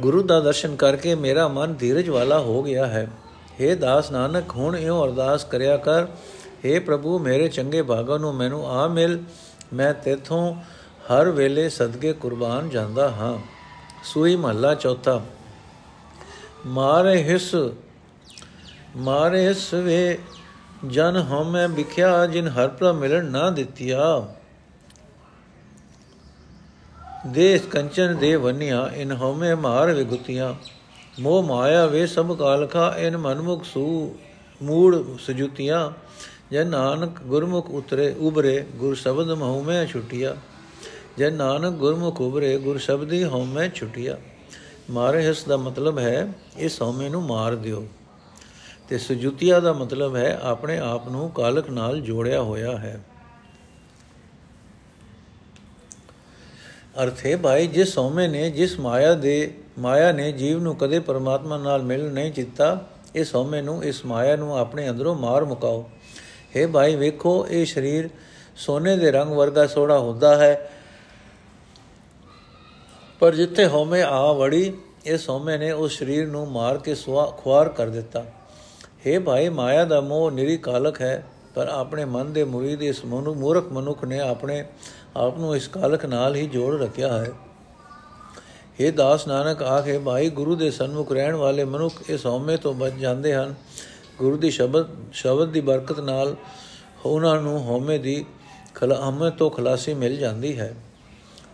[0.00, 3.08] ਗੁਰੂ ਦਾ ਦਰਸ਼ਨ ਕਰਕੇ ਮੇਰਾ ਮਨ ਧੀਰਜ ਵਾਲਾ ਹੋ ਗਿਆ ਹੈ।
[3.60, 6.06] हे ਦਾਸ ਨਾਨਕ, ਹੁਣ ਇਉਂ ਅਰਦਾਸ ਕਰਿਆ ਕਰ
[6.64, 9.22] हे ਪ੍ਰਭੂ, ਮੇਰੇ ਚੰਗੇ ਭਾਗਾਂ ਨੂੰ ਮੈਨੂੰ ਆ ਮਿਲ।
[9.72, 10.54] ਮੈਂ ਤੇਥੋਂ
[11.06, 13.38] ਹਰ ਵੇਲੇ ਸਦਕੇ ਕੁਰਬਾਨ ਜਾਂਦਾ ਹਾਂ।
[14.04, 15.22] ਸੂਈ ਮਹੱਲਾ ਚੌਥਾ।
[16.66, 17.54] ਮਾਰੇ ਹਿਸ
[18.96, 20.18] ਮਾਰੇ ਸਵੇ
[20.86, 24.34] ਜਨ ਹਮੈ ਵਿਖਿਆ, ਜਿਨ ਹਰ ਪ੍ਰਭ ਮਿਲਣ ਨਾ ਦਿੱਤਿਆ।
[27.26, 30.54] ਦੇਸ ਕੰਚਨ ਦੇ ਵਨਿਆ, ਇਨ ਹਮੇ ਮਾਰ ਵਿਗੁਤੀਆਂ।
[31.20, 34.16] ਮੋਹ ਮਾਇਆ ਵੇ ਸਭ ਕਾਲਖਾ, ਇਨ ਮਨਮੁਖ ਸੂ
[34.62, 35.90] ਮੂੜ ਸਜੁਤੀਆਂ।
[36.54, 40.36] ਜੈ ਨਾਨਕ ਗੁਰਮੁਖ ਉਤਰੇ ਉਬਰੇ ਗੁਰ ਸ਼ਬਦ ਮਹੂ ਮੈਂ ਛੁਟਿਆ।
[41.18, 44.18] ਜੈ ਨਾਨਕ ਗੁਰਮੁਖ ਉਬਰੇ ਗੁਰ ਸ਼ਬਦੀ ਹਉ ਮੈਂ ਛੁਟਿਆ।
[44.90, 47.86] ਮਾਰੇ ਇਸ ਦਾ ਮਤਲਬ ਹੈ ਇਸ ਹਉਮੈ ਨੂੰ ਮਾਰ ਦਿਓ।
[48.88, 53.04] ਤੇ ਸੁਜੁਤੀਆ ਦਾ ਮਤਲਬ ਹੈ, ਆਪਣੇ ਆਪ ਨੂੰ ਕਾਲਕ ਨਾਲ ਜੋੜਿਆ ਹੋਇਆ ਹੈ।
[57.04, 61.58] ਅਰਥ ਹੈ, ਭਾਈ, ਜਿਸ ਹਉਮੈ ਨੇ, ਜਿਸ ਮਾਇਆ ਦੇ, ਮਾਇਆ ਨੇ ਜੀਵ ਨੂੰ ਕਦੇ ਪਰਮਾਤਮਾ
[61.58, 65.90] ਨਾਲ ਮਿਲ ਨਹੀਂ ਚਿੱਤਾ ਇਸ ਹਉਮੈ ਨੂੰ, ਇਸ ਮਾਇਆ ਨੂੰ ਆਪਣੇ ਅੰਦਰੋਂ ਮਾਰ ਮੁਕਾਓ।
[66.55, 68.09] हे ਭਾਈ ਵੇਖੋ ਇਹ ਸਰੀਰ
[68.57, 70.53] ਸੋਨੇ ਦੇ ਰੰਗ ਵਰਗਾ ਸੋਹਣਾ ਹੁੰਦਾ ਹੈ
[73.21, 74.71] ਪਰ ਜਿੱਥੇ ਹਉਮੈ ਆ ਵੜੀ
[75.05, 76.95] ਇਸ ਹਉਮੈ ਨੇ ਉਸ ਸਰੀਰ ਨੂੰ ਮਾਰ ਕੇ
[77.37, 78.25] ਖੁਆਰ ਕਰ ਦਿੱਤਾ
[79.05, 81.23] हे ਭਾਈ ਮਾਇਆ ਦਾ ਮੋਹ ਨਿਰੀ ਕਾਲਕ ਹੈ
[81.55, 84.63] ਪਰ ਆਪਣੇ ਮਨ ਦੇ ਮੁਰੀਦ ਇਸ ਮਨੁ ਮੂਰਖ ਮਨੁੱਖ ਨੇ ਆਪਣੇ
[85.17, 87.31] ਆਪ ਨੂੰ ਇਸ ਕਾਲਕ ਨਾਲ ਹੀ ਜੋੜ ਰੱਖਿਆ ਹੈ
[88.79, 92.93] हे ਦਾਸ ਨਾਨਕ ਆਖੇ ਭਾਈ ਗੁਰੂ ਦੇ ਸਨਮੁਖ ਰਹਿਣ ਵਾਲੇ ਮਨੁੱਖ ਇਸ ਹਉਮੈ ਤੋਂ ਬਚ
[92.93, 93.53] ਜਾਂਦੇ ਹਨ
[94.18, 96.36] ਗੁਰੂ ਦੀ ਸ਼ਬਦ ਸ਼ਬਦ ਦੀ ਬਰਕਤ ਨਾਲ
[97.04, 98.24] ਉਹਨਾਂ ਨੂੰ ਹਉਮੈ ਦੀ
[98.74, 100.74] ਖਲਾਮੇ ਤੋਂ ਖਲਾਸੀ ਮਿਲ ਜਾਂਦੀ ਹੈ।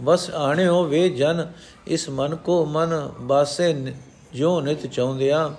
[0.02, 1.52] ਬਸ ਆਣਿਓ ਵੇ ਜਨ,
[1.86, 3.94] ਇਸ ਮਨ ਕੋ ਮਨ ਬਾਸੇ
[4.34, 5.50] ਜੋ ਨਿਤ ਚਾਹੁੰਦਿਆਂ,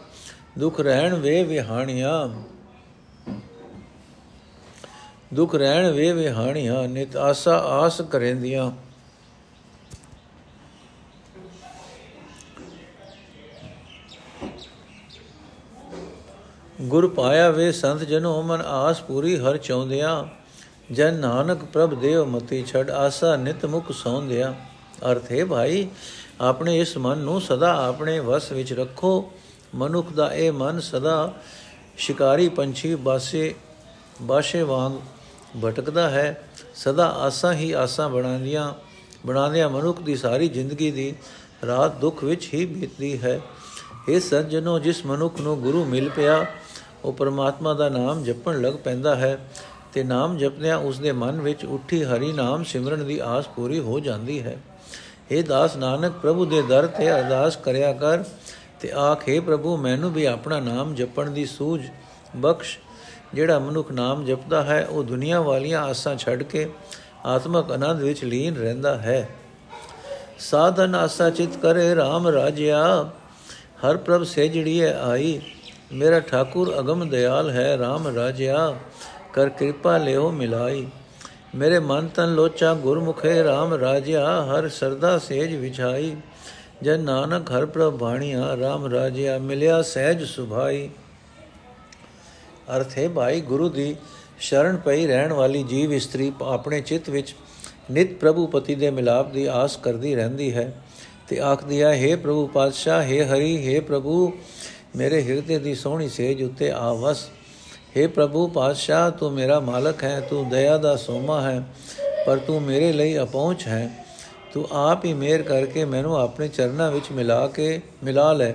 [0.60, 2.30] ਦੁਖ ਰਹਿਣ ਵੇ ਵਿਹਾਣੀਆਂ।
[5.34, 8.72] ਦੁਖ ਰਹਿਣ ਵੇ ਵਿਹਾਣੀਆਂ, ਨਿਤ ਆਸਾ ਆਸ ਕਰੇਂਦੀਆਂ।
[16.82, 20.26] ਗੁਰ ਪਾਇਆ ਵੇ ਸੰਤ ਜਨੋ ਮਨ ਆਸ ਪੂਰੀ ਹਰ ਚਾਹੁੰਦਿਆਂ।
[20.94, 24.56] ਜਨ ਨਾਨਕ ਪ੍ਰਭ ਦੇਵ ਮਤੀ ਛੜ ਆਸਾ ਨਿਤ ਮੁਖ ਸੌਂਦਿਆ।
[25.12, 25.88] ਅਰਥ ਹੈ ਭਾਈ,
[26.42, 29.32] ਆਪਣੇ ਇਸ ਮਨ ਨੂੰ ਸਦਾ ਆਪਣੇ ਵਸ ਵਿੱਚ ਰੱਖੋ।
[29.76, 31.34] ਮਨੁੱਖ ਦਾ ਇਹ ਮਨ ਸਦਾ
[31.98, 33.56] ਸ਼ਿਕਾਰੀ ਪੰਛੀ ਬਾਸੇ
[34.22, 34.94] ਬਾਸ਼ੇ ਵਾਂਗ
[35.66, 38.74] ਭਟਕਦਾ ਹੈ। ਸਦਾ ਆਸਾਂ ਹੀ ਆਸਾਂ ਬਣਾਉਂਦੀਆਂ
[39.26, 41.16] ਬਣਾਉਂਦਿਆਂ ਮਨੁੱਖ ਦੀ ਸਾਰੀ ਜ਼ਿੰਦਗੀ ਦੀ
[41.68, 43.40] ਰਾਤ ਦੁੱਖ ਵਿੱਚ ਹੀ ਬੀਤਦੀ ਹੈ।
[44.10, 46.46] ਇਹ ਸੱਜਣੋ ਜਿਸ ਮਨੁੱਖ ਨੂੰ ਗੁਰੂ ਮਿਲ ਪਿਆ
[47.06, 49.38] ਉਹ ਪਰਮਾਤਮਾ ਦਾ ਨਾਮ ਜਪਣ ਲੱਗ ਪੈਂਦਾ ਹੈ
[49.94, 54.00] ਤੇ ਨਾਮ ਜਪਦਿਆਂ ਉਸ ਦੇ ਮਨ ਵਿੱਚ ਉੱਠੀ ਹਰੀ ਨਾਮ ਸਿਮਰਨ ਦੀ ਆਸ ਪੂਰੀ ਹੋ
[54.00, 54.58] ਜਾਂਦੀ ਹੈ।
[55.32, 58.24] ਇਹ ਦਾਸ ਨਾਨਕ, ਪ੍ਰਭੂ ਦੇ ਦਰ ਤੇ ਅਰਦਾਸ ਕਰਿਆ ਕਰ
[58.80, 61.82] ਤੇ ਆਖੇ ਪ੍ਰਭੂ, ਮੈਨੂੰ ਵੀ ਆਪਣਾ ਨਾਮ ਜਪਣ ਦੀ ਸੂਝ
[62.36, 62.80] ਬਖਸ਼।
[63.34, 66.70] ਜਿਹੜਾ ਮਨੁੱਖ ਨਾਮ ਜਪਦਾ ਹੈ, ਉਹ ਦੁਨੀਆ ਵਾਲੀਆਂ ਆਸਾਂ ਛੱਡ ਕੇ
[67.26, 69.30] ਆਤਮਕ ਆਨੰਦ ਵਿੱਚ ਲੀਨ ਰਹਿੰਦਾ ਹੈ।
[70.40, 73.10] ਸਾਧਨ ਆਸਾ ਚਿਤ ਕਰੇ RAM ਰਾਜਿਆ,
[73.86, 75.42] ਹਰ ਪ੍ਰਭ ਸੇਜੜੀਏ ਆਈ।
[75.93, 78.75] ਮੇਰਾ ਠਾਕੁਰ ਅਗਮ ਦਿਆਲ ਹੈ RAM ਰਾਜਿਆ
[79.33, 80.87] ਕਰ ਕਿਰਪਾ ਲਿਓ ਮਿਲਾਈ
[81.55, 86.15] ਮੇਰੇ ਮਨ ਤਨ ਲੋਚਾ ਗੁਰਮੁਖੇ RAM ਰਾਜਿਆ ਹਰ ਸਰਦਾ ਸੇਜ ਵਿਛਾਈ
[86.83, 90.89] ਜਨ ਨਾਨਕ ਹਰ ਪ੍ਰਭ ਬਾਣੀਆ RAM ਰਾਜਿਆ ਮਿਲਿਆ ਸਹਿਜ ਸੁਭਾਈ
[92.77, 93.95] ਅਰਥ ਹੈ ਭਾਈ ਗੁਰੂ ਦੀ
[94.41, 97.35] ਸ਼ਰਨ ਪਈ ਰਹਿਣ ਵਾਲੀ ਜੀਵ ਇਸਤਰੀ ਆਪਣੇ ਚਿੱਤ ਵਿੱਚ
[97.91, 100.73] ਨਿਤ ਪ੍ਰਭੂ ਪਤੀ ਦੇ ਮਿਲਾਪ ਦੀ ਆਸ ਕਰਦੀ ਰਹਿੰਦੀ ਹੈ
[101.29, 104.33] ਤੇ ਆਖਦੀ ਹੈ हे ਪ੍ਰਭੂ ਪਾਤਸ਼ਾਹ हे ਹਰੀ हे ਪ੍ਰਭੂ
[104.97, 107.29] ਮੇਰੇ ਹਿਰਦੇ ਦੀ ਸੋਹਣੀ ਸੇਜ ਉੱਤੇ ਆਵਸ
[107.97, 111.63] हे ਪ੍ਰਭੂ ਪਾਤਸ਼ਾਹ ਤੂੰ ਮੇਰਾ ਮਾਲਕ ਹੈ ਤੂੰ ਦਇਆ ਦਾ ਸੋਮਾ ਹੈ
[112.27, 113.91] ਪਰ ਤੂੰ ਮੇਰੇ ਲਈ ਅਪਹੁੰਚ ਹੈ
[114.55, 118.53] ਤੂੰ ਆਪ ਹੀ ਮੇਰ ਕਰਕੇ ਮੈਨੂੰ ਆਪਣੇ ਚਰਨਾਂ ਵਿੱਚ ਮਿਲਾ ਕੇ ਮਿਲਾ ਲੈ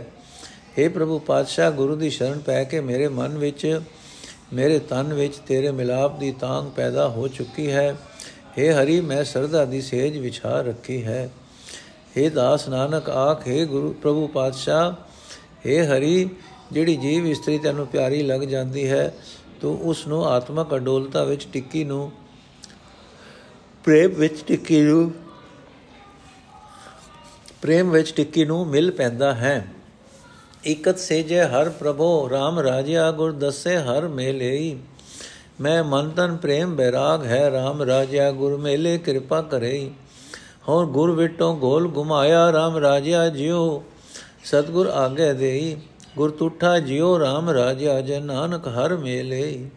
[0.78, 3.82] हे ਪ੍ਰਭੂ ਪਾਤਸ਼ਾਹ ਗੁਰੂ ਦੀ ਸ਼ਰਨ ਪੈ ਕੇ ਮੇਰੇ ਮਨ ਵਿੱਚ
[4.54, 7.90] ਮੇਰੇ ਤਨ ਵਿੱਚ ਤੇਰੇ ਮਿਲਾਪ ਦੀ ਤਾਂਗ ਪੈਦਾ ਹੋ ਚੁੱਕੀ ਹੈ
[8.58, 11.30] हे ਹਰੀ ਮੈਂ ਸਰਦਾ ਦੀ ਸੇਜ ਵਿਛਾ ਰੱਖੀ ਹੈ
[12.18, 14.92] हे ਦਾਸ ਨਾਨਕ ਆਖ हे ਗੁਰੂ ਪ੍ਰਭੂ ਪਾਤਸ਼ਾਹ
[15.65, 16.29] हे ਹਰੀ,
[16.73, 19.15] ਜਿਹੜੀ ਜੀਵ ਇਸਤਰੀ ਤੈਨੂੰ ਪਿਆਰੀ ਲੱਗ ਜਾਂਦੀ ਹੈ,
[19.61, 22.11] ਤੂੰ ਉਸ ਨੂੰ ਆਤਮਕ ਅਡੋਲਤਾ ਵਿੱਚ ਟਿੱਕੀ ਨੂੰ,
[23.85, 25.13] ਪ੍ਰੇਮ ਵਿੱਚ ਟਿੱਕੀ ਨੂੰ,
[27.63, 29.67] ਪ੍ਰੇਮ ਵਿੱਚ ਟਿੱਕੀ ਨੂੰ ਮਿਲ ਪੈਂਦਾ ਹੈ।
[30.65, 34.77] ਇਕਤ ਸੇਜੇ ਹਰ ਪ੍ਰਭੋ RAM ਰਾਜਿਆ ਗੁਰ ਦਸੇ ਹਰ ਮੇਲੇਈ।
[35.61, 39.91] ਮੈਂ ਮਨ ਤਨ ਪ੍ਰੇਮ ਬੈਰਾਗ ਹੈ RAM ਰਾਜਿਆ ਗੁਰ ਮੇਲੇ ਕਿਰਪਾ ਕਰੇ
[40.69, 43.83] ਹੋਰ ਗੁਰ ਵਿਟੋਂ ਗੋਲ ਗੁਮਾਇਆ RAM ਰਾਜਿਆ ਜਿਉ।
[44.47, 45.77] ਸਤਗੁਰ ਆਗੇ ਦੇਈ,
[46.17, 49.71] ਗੁਰ ਤੁਠਾ ਜਿਉ RAM ਰਾਜਿਆ ਜਨ ਨਾਨਕ ਹਰ ਮੇਲੇ।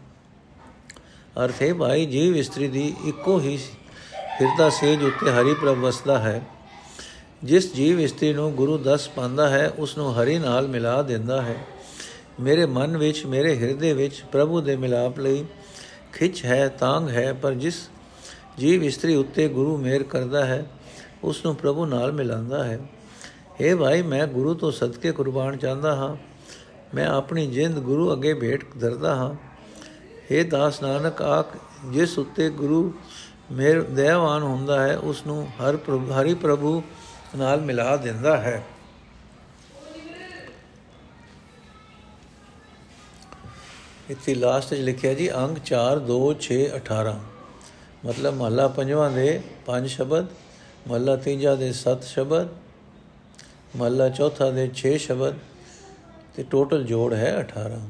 [1.44, 3.58] ਅਰਥੇ ਭਾਈ, ਜੀਵ ਇਸਤਰੀ ਦੀ ਇੱਕੋ ਹੀ
[4.40, 6.42] ਹਿਰਦਾ ਸੇਜ ਉੱਤੇ ਹਰੀ ਪ੍ਰਭ ਵਸਦਾ ਹੈ।
[7.44, 11.56] ਜਿਸ ਜੀਵ ਇਸਤਰੀ ਨੂੰ ਗੁਰੂ ਦਸ ਪਾਉਂਦਾ ਹੈ ਉਸ ਨੂੰ ਹਰੀ ਨਾਲ ਮਿਲਾ ਦਿੰਦਾ ਹੈ।
[12.40, 15.44] ਮੇਰੇ ਮਨ ਵਿੱਚ, ਮੇਰੇ ਹਿਰਦੇ ਵਿੱਚ ਪ੍ਰਭੂ ਦੇ ਮਿਲਾਪ ਲਈ
[16.12, 17.88] ਖਿੱਚ ਹੈ ਤਾਂਗ ਹੈ, ਪਰ ਜਿਸ
[18.58, 20.66] ਜੀਵ ਇਸਤਰੀ ਉੱਤੇ ਗੁਰੂ ਮੇਰ ਕਰਦਾ ਹੈ
[21.24, 22.78] ਉਸ ਨੂੰ ਪ੍ਰਭੂ ਨਾਲ ਮਿਲਾਉਂਦਾ ਹੈ।
[23.60, 26.16] हे ਭਾਈ, ਮੈਂ ਗੁਰੂ ਤੋਂ ਸਦਕੇ ਕੁਰਬਾਨ ਚਾਹੁੰਦਾ ਹਾਂ।
[26.94, 29.34] ਮੈਂ ਆਪਣੀ ਜਿੰਦ ਗੁਰੂ ਅੱਗੇ ਭੇਟ ਧਰਦਾ ਹਾਂ।
[30.30, 31.46] हे ਦਾਸ ਨਾਨਕ, ਆਖ,
[31.92, 32.92] ਜਿਸ ਉੱਤੇ ਗੁਰੂ
[33.52, 36.82] ਮੇਰ ਦਇਆਵਾਨ ਹੁੰਦਾ ਹੈ ਉਸ ਨੂੰ ਹਰ ਪ੍ਰਭੂ, ਹਰੀ ਪ੍ਰਭੂ
[37.36, 38.64] ਨਾਲ ਮਿਲਾ ਦਿੰਦਾ ਹੈ।
[44.10, 47.18] ਇੱਥੇ ਲਾਸਟ ਵਿੱਚ ਲਿਖਿਆ ਜੀ, ਅੰਗ 4 2 6 18
[48.04, 50.26] ਮਤਲਬ ਮਹਲਾ ਪੰਜਵਾਂ ਦੇ ਪੰਜ ਸ਼ਬਦ,
[50.88, 52.48] ਮਹਲਾ ਤੀਜਾ ਦੇ 7 ਸ਼ਬਦ
[53.76, 55.34] ਮਹਲਾ ਚੌਥਾ ਦੇ 6 ਸ਼ਬਦ
[56.34, 57.80] ਤੇ ਟੋਟਲ ਜੋੜ ਹੈ 18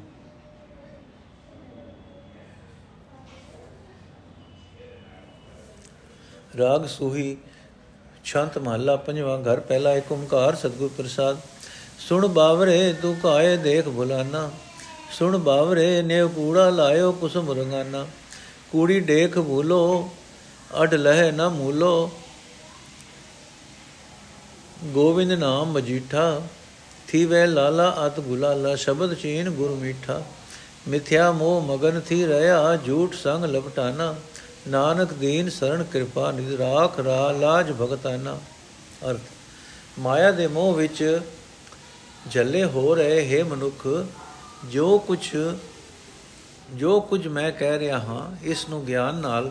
[6.58, 7.36] ਰਾਗ ਸੂਹੀ
[8.24, 11.36] ਛੰਤ ਮਹੱਲਾ ਪੰਜਵਾਂ ਘਰ ਪਹਿਲਾ ਇੱਕ ਓਮਕਾਰ ਸਤਗੁਰ ਪ੍ਰਸਾਦ।
[11.98, 14.50] ਸੁਣ ਬਾਵਰੇ ਤੂੰ ਕਾਏ ਦੇਖ ਭੁਲਾਨਾ
[15.12, 18.06] ਸੁਣ ਬਾਵਰੇ ਨੇ ਕੂੜਾ ਲਾਇਓ ਕੁਸਮ ਰੰਗਾਨਾ।
[18.72, 20.10] ਕੂੜੀ ਦੇਖ ਭੂਲੋ
[20.82, 22.10] ਅਡ ਲਹਿ ਨਾ ਮੂਲੋ।
[24.84, 26.42] ਗੋਵਿੰਦ ਨਾਮ ਮਜੀਠਾ
[27.08, 30.22] ਥੀ ਵੇ ਲਾਲਾ ਅਤ ਗੁਲਾਲਾ, ਸ਼ਬਦ ਚੀਨ ਗੁਰ ਮੀਠਾ।
[30.88, 34.14] ਮਿਥਿਆ ਮੋਹ ਮਗਨ ਥੀ ਰਹਾ, ਝੂਠ ਸੰਗ ਲਪਟਾਨਾ।
[34.68, 38.38] ਨਾਨਕ ਦੀਨ ਸਰਣ ਕਿਰਪਾ ਨਿਧ ਰਾਖ ਰਾ ਲਾਜ ਭਗਤਾਨਾ।
[39.10, 39.20] ਅਰਥ,
[39.98, 41.20] ਮਾਇਆ ਦੇ ਮੋਹ ਵਿੱਚ
[42.28, 44.06] ਜੱਲੇ ਹੋ ਰਹੇ ਹੈ ਮਨੁੱਖ,
[44.64, 45.36] ਜੋ ਕੁਝ
[46.74, 49.50] ਜੋ ਕੁਝ ਮੈਂ ਕਹਿ ਰਿਹਾ ਹਾਂ, ਇਸ ਨੂੰ ਗਿਆਨ ਨਾਲ,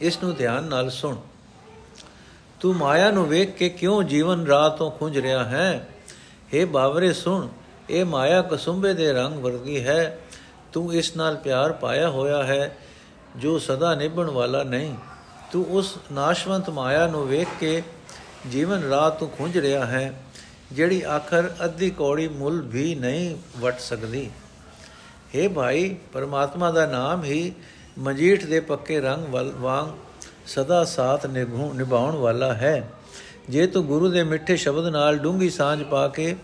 [0.00, 1.16] ਇਸ ਨੂੰ ਧਿਆਨ ਨਾਲ ਸੁਣ।
[2.60, 5.88] ਤੂੰ ਮਾਇਆ ਨੂੰ ਵੇਖ ਕੇ ਕਿਉਂ ਜੀਵਨ ਰਾਹ ਤੋਂ ਖੁੰਝ ਰਿਹਾ ਹੈ?
[6.54, 7.48] हे ਬਾਵਰੇ, ਸੁਣ,
[7.90, 10.18] ਇਹ ਮਾਇਆ ਕਸੁੰਬੇ ਦੇ ਰੰਗ ਵਰਗੀ ਹੈ।
[10.72, 12.76] ਤੂੰ ਇਸ ਨਾਲ ਪਿਆਰ ਪਾਇਆ ਹੋਇਆ ਹੈ,
[13.36, 14.94] ਜੋ ਸਦਾ ਨਿਭਣ ਵਾਲਾ ਨਹੀਂ।
[15.52, 17.82] ਤੂੰ ਉਸ ਨਾਸ਼ਵੰਤ ਮਾਇਆ ਨੂੰ ਵੇਖ ਕੇ
[18.50, 20.12] ਜੀਵਨ ਰਾਹ ਤੋਂ ਖੁੰਝ ਰਿਹਾ ਹੈ,
[20.72, 24.30] ਜਿਹੜੀ ਆਖਰ ਅੱਧੀ ਕੌੜੀ ਮੁੱਲ ਵੀ ਨਹੀਂ ਵਟ ਸਕਦੀ।
[25.34, 27.52] हे ਭਾਈ, ਪਰਮਾਤਮਾ ਦਾ ਨਾਮ ਹੀ
[27.98, 29.88] ਮਜੀਠ ਦੇ ਪੱਕੇ ਰੰਗ ਵਾਂਗ
[30.46, 32.88] ਸਦਾ ਸਾਥ ਨਿਭਾਉਣ ਵਾਲਾ ਹੈ।
[33.48, 36.34] ਜੇ ਤੂੰ ਗੁਰੂ ਦੇ ਮਿੱਠੇ ਸ਼ਬਦ ਨਾਲ ਡੂੰਗੀ ਸਾਂਝ ਪਾ ਕੇ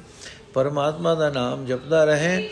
[0.54, 2.48] ਪਰਮਾਤਮਾ ਦਾ ਨਾਮ ਜਪਦਾ ਰਹੇ,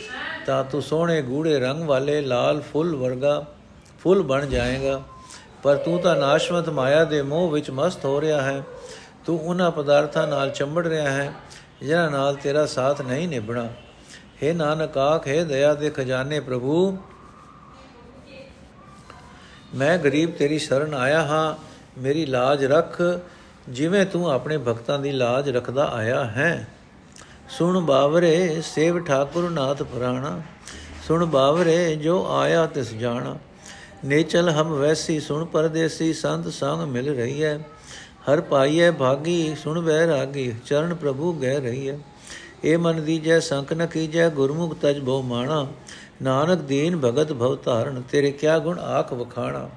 [0.46, 3.44] ਤਾਂ ਤੂੰ ਸੋਹਣੇ ਗੂੜੇ ਰੰਗ ਵਾਲੇ ਲਾਲ ਫੁੱਲ ਵਰਗਾ
[4.00, 5.00] ਫੁੱਲ ਬਣ ਜਾਏਗਾ।
[5.62, 8.62] ਪਰ ਤੂੰ ਤਾਂ ਨਾਸ਼ਵੰਤ ਮਾਇਆ ਦੇ ਮੋਹ ਵਿੱਚ ਮਸਤ ਹੋ ਰਿਹਾ ਹੈ।
[9.26, 11.32] ਤੂੰ ਉਹਨਾਂ ਪਦਾਰਥਾਂ ਨਾਲ ਚੰਬੜ ਰਿਹਾ ਹੈ,
[11.80, 13.68] ਜਿਨ੍ਹਾਂ ਨਾਲ ਤੇਰਾ ਸਾਥ ਨਹੀਂ ਨਿਭਣਾ।
[14.42, 16.98] हे ਨਾਨਕ ਆਖੇ ਦਇਆ ਦੇ ਖਜ਼ਾਨੇ ਪ੍ਰਭੂ
[19.74, 21.54] ਮੈਂ ਗਰੀਬ ਤੇਰੀ ਸ਼ਰਨ ਆਇਆ ਹਾਂ,
[22.00, 23.02] ਮੇਰੀ ਲਾਜ ਰੱਖ,
[23.68, 26.68] ਜਿਵੇਂ ਤੂੰ ਆਪਣੇ ਭਗਤਾਂ ਦੀ ਲਾਜ ਰੱਖਦਾ ਆਇਆ ਹੈ।
[27.48, 30.42] ਸੁਣ ਬਾਵਰੇ, ਸੇਵ ਠਾਕੁਰ ਨਾਥ ਪੁਰਾਣਾ।
[31.08, 33.36] ਸੁਣ ਬਾਵਰੇ, ਜੋ ਆਇਆ ਤਿਸ ਜਾਣਾ।
[34.04, 37.58] ਨੇਚਲ ਹਮ ਵੈਸੀ, ਸੁਣ ਪਰਦੇਸੀ, ਸੰਤ ਸੰਗ ਮਿਲ ਰਹੀ ਹੈ
[38.28, 41.98] ਹਰ ਪਾਈਏ ਭਾਗੀ, ਸੁਣ ਬਹਿ ਰਾਗੀ, ਚਰਨ ਪ੍ਰਭੂ ਗਹਿ ਰਹੀ ਹੈ
[42.64, 45.66] ਏ ਮਨ ਦੀਜੈ, ਸੰਕ ਨ ਕੀਜੈ, ਗੁਰਮੁਖ ਤਜ ਬਹੁ ਮਾਣਾ।
[46.22, 49.68] ਨਾਨਕ ਦੀਨ ਭਗਤ ਭਵ ਧਾਰਨ, ਤੇਰੇ ਕਿਆ ਗੁਣ ਆਖ ਵਖਾਣਾ।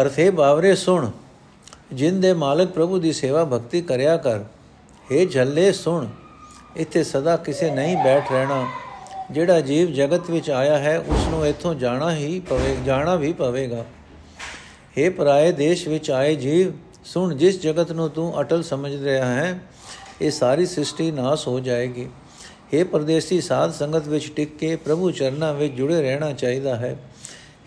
[0.00, 1.10] ਅਰਥੇ ਬਾਵਰੇ ਸੁਣ,
[1.92, 4.44] ਜਿਨ ਦੇ ਮਾਲਕ ਪ੍ਰਭੂ ਦੀ ਸੇਵਾ ਭਗਤੀ ਕਰਿਆ ਕਰ
[5.12, 6.06] हे ਝੱਲੇ ਸੁਣ,
[6.76, 8.66] ਇੱਥੇ ਸਦਾ ਕਿਸੇ ਨਹੀਂ ਬੈਠ ਰਹਿਣਾ।
[9.30, 13.84] ਜਿਹੜਾ ਜੀਵ ਜਗਤ ਵਿੱਚ ਆਇਆ ਹੈ ਉਸ ਨੂੰ ਇੱਥੋਂ ਜਾਣਾ ਹੀ ਪਵੇ, ਜਾਣਾ ਵੀ ਪਵੇਗਾ।
[14.98, 16.72] हे ਪਰਾਏ ਦੇਸ਼ ਵਿੱਚ ਆਏ ਜੀਵ,
[17.04, 19.60] ਸੁਣ, ਜਿਸ ਜਗਤ ਨੂੰ ਤੂੰ ਅਟਲ ਸਮਝ ਰਿਹਾ ਹੈ,
[20.20, 22.08] ਇਹ ਸਾਰੀ ਸ੍ਰਿਸ਼ਟੀ ਨਾਸ ਹੋ ਜਾਏਗੀ।
[22.71, 26.95] हे ਪਰਦੇਸੀ ਸਾਧ ਸੰਗਤ ਵਿੱਚ ਟਿਕ ਕੇ ਪ੍ਰਭੂ ਚਰਨਾਂ ਵਿੱਚ ਜੁੜੇ ਰਹਿਣਾ ਚਾਹੀਦਾ ਹੈ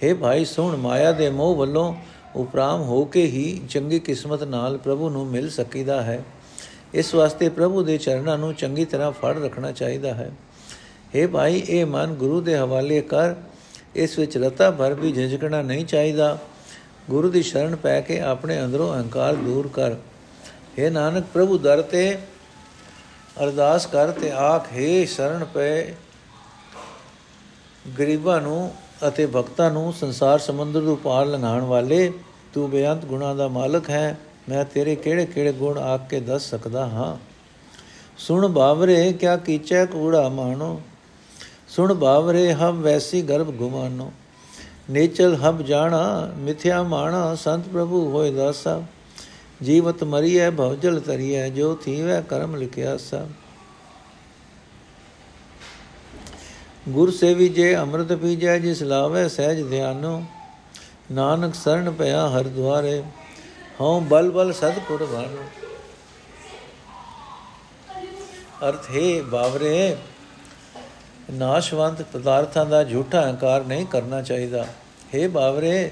[0.02, 1.92] हे ਭਾਈ ਸੁਣ ਮਾਇਆ ਦੇ ਮੋਹ ਵੱਲੋਂ
[2.36, 6.22] ਉਪਰਾਮ ਹੋ ਕੇ ਹੀ ਚੰਗੀ ਕਿਸਮਤ ਨਾਲ ਪ੍ਰਭੂ ਨੂੰ ਮਿਲ ਸਕੀਦਾ ਹੈ
[6.94, 10.30] ਇਸ ਵਾਸਤੇ ਪ੍ਰਭੂ ਦੇ ਚਰਨਾਂ ਨੂੰ ਚੰਗੀ ਤਰ੍ਹਾਂ ਫੜ ਰੱਖਣਾ ਚਾਹੀਦਾ ਹੈ
[11.14, 13.34] हे ਭਾਈ ਇਹ ਮਨ ਗੁਰੂ ਦੇ ਹਵਾਲੇ ਕਰ
[13.96, 16.36] ਇਸ ਵਿੱਚ ਰਤਾ ਭਰ ਵੀ ਝਿਜਕਣਾ ਨਹੀਂ ਚਾਹੀਦਾ
[17.08, 19.96] ਗੁਰੂ ਦੀ ਸ਼ਰਨ ਪੈ ਕੇ ਆਪਣੇ ਅੰਦਰੋਂ ਅਹੰਕਾਰ ਦੂਰ ਕਰ
[20.72, 22.16] हे ਨਾਨਕ ਪ੍ਰਭੂ ਦਰ ਤੇ
[23.43, 25.93] ਅਰਦਾਸ ਕਰ ਤੇ ਆਖ हे ਸ਼ਰਨ ਪਏ।
[27.99, 28.75] ਗਰੀਬਾਂ ਨੂੰ
[29.07, 32.13] ਅਤੇ ਭਗਤਾਂ ਨੂੰ ਸੰਸਾਰ ਸਮੁੰਦਰ ਤੋਂ ਪਾਰ ਲੰਘਾਉਣ ਵਾਲੇ,
[32.53, 34.17] ਤੂੰ ਬੇਅੰਤ ਗੁਣਾ ਦਾ ਮਾਲਕ ਹੈ।
[34.49, 37.17] ਮੈਂ ਤੇਰੇ ਕਿਹੜੇ ਕਿਹੜੇ ਗੁਣ ਆਖ ਕੇ ਦੱਸ ਸਕਦਾ ਹਾਂ।
[38.17, 40.81] ਸੁਣ ਬਾਵਰੇ, ਕਿਆ ਕੀਚੈ ਕੂੜਾ ਮਾਣੋ।
[41.69, 44.11] ਸੁਣ ਬਾਵਰੇ ਹਮ ਵੈਸੀ ਗਰਭ ਗੁਮਾਨੋ।
[44.89, 48.81] ਨੇਚਲ ਹਬ ਜਾਣਾ, ਮਿਥਿਆ ਮਾਣਾ, ਸੰਤ ਪ੍ਰਭੂ ਹੋਏ ਦਾਸਾ।
[49.63, 53.25] ਜੀਵਤ ਮਰੀਐ ਭਵਜਲ ਤਰੀਐ ਜੋ ਥੀਵੈ ਕਰਮ ਲਿਖਿਆ ਸਾ।
[56.89, 60.23] ਗੁਰ ਸੇਵੀ ਜੇ ਅੰਮ੍ਰਿਤ ਪੀਜੈ, ਜਿਸ ਲਾਵੇ ਸਹਿਜ ਧਿਆਨੋ,
[61.11, 63.03] ਨਾਨਕ ਸਰਣ ਪਿਆ ਹਰ ਦੁਆਰੇ,
[63.81, 65.45] ਹਉ ਬਲ ਬਲ ਸਦ ਕੁਰਬਾਨੋ
[68.69, 69.95] ਅਰਥ ਹੈ ਬਾਵਰੇ,
[71.33, 74.65] ਨਾਸ਼ਵੰਤ ਪਦਾਰਥਾਂ ਦਾ ਝੂਠਾ ਹੰਕਾਰ ਨਹੀਂ ਕਰਨਾ ਚਾਹੀਦਾ।
[75.15, 75.91] ਹੈ ਬਾਵਰੇ,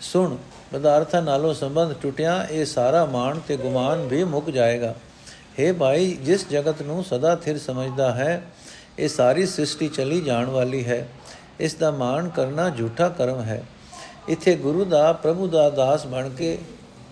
[0.00, 0.36] ਸੁਣ
[0.72, 4.94] ਪਦਾਰਥਾਂ ਨਾਲੋਂ ਸੰਬੰਧ ਟੁੱਟਿਆ, ਇਹ ਸਾਰਾ ਮਾਣ ਤੇ ਗੁਮਾਨ ਵੀ ਮੁੱਕ ਜਾਏਗਾ।
[5.60, 8.42] ਹੈ ਭਾਈ, ਜਿਸ ਜਗਤ ਨੂੰ ਸਦਾ ਥਿਰ ਸਮਝਦਾ ਹੈ,
[8.98, 11.08] ਇਹ ਸਾਰੀ ਸ੍ਰਿਸ਼ਟੀ ਚਲੀ ਜਾਣ ਵਾਲੀ ਹੈ।
[11.60, 13.62] ਇਸ ਦਾ ਮਾਣ ਕਰਨਾ ਝੂਠਾ ਕਰਮ ਹੈ।
[14.28, 16.58] ਇੱਥੇ ਗੁਰੂ ਦਾ, ਪ੍ਰਭੂ ਦਾ ਦਾਸ ਬਣ ਕੇ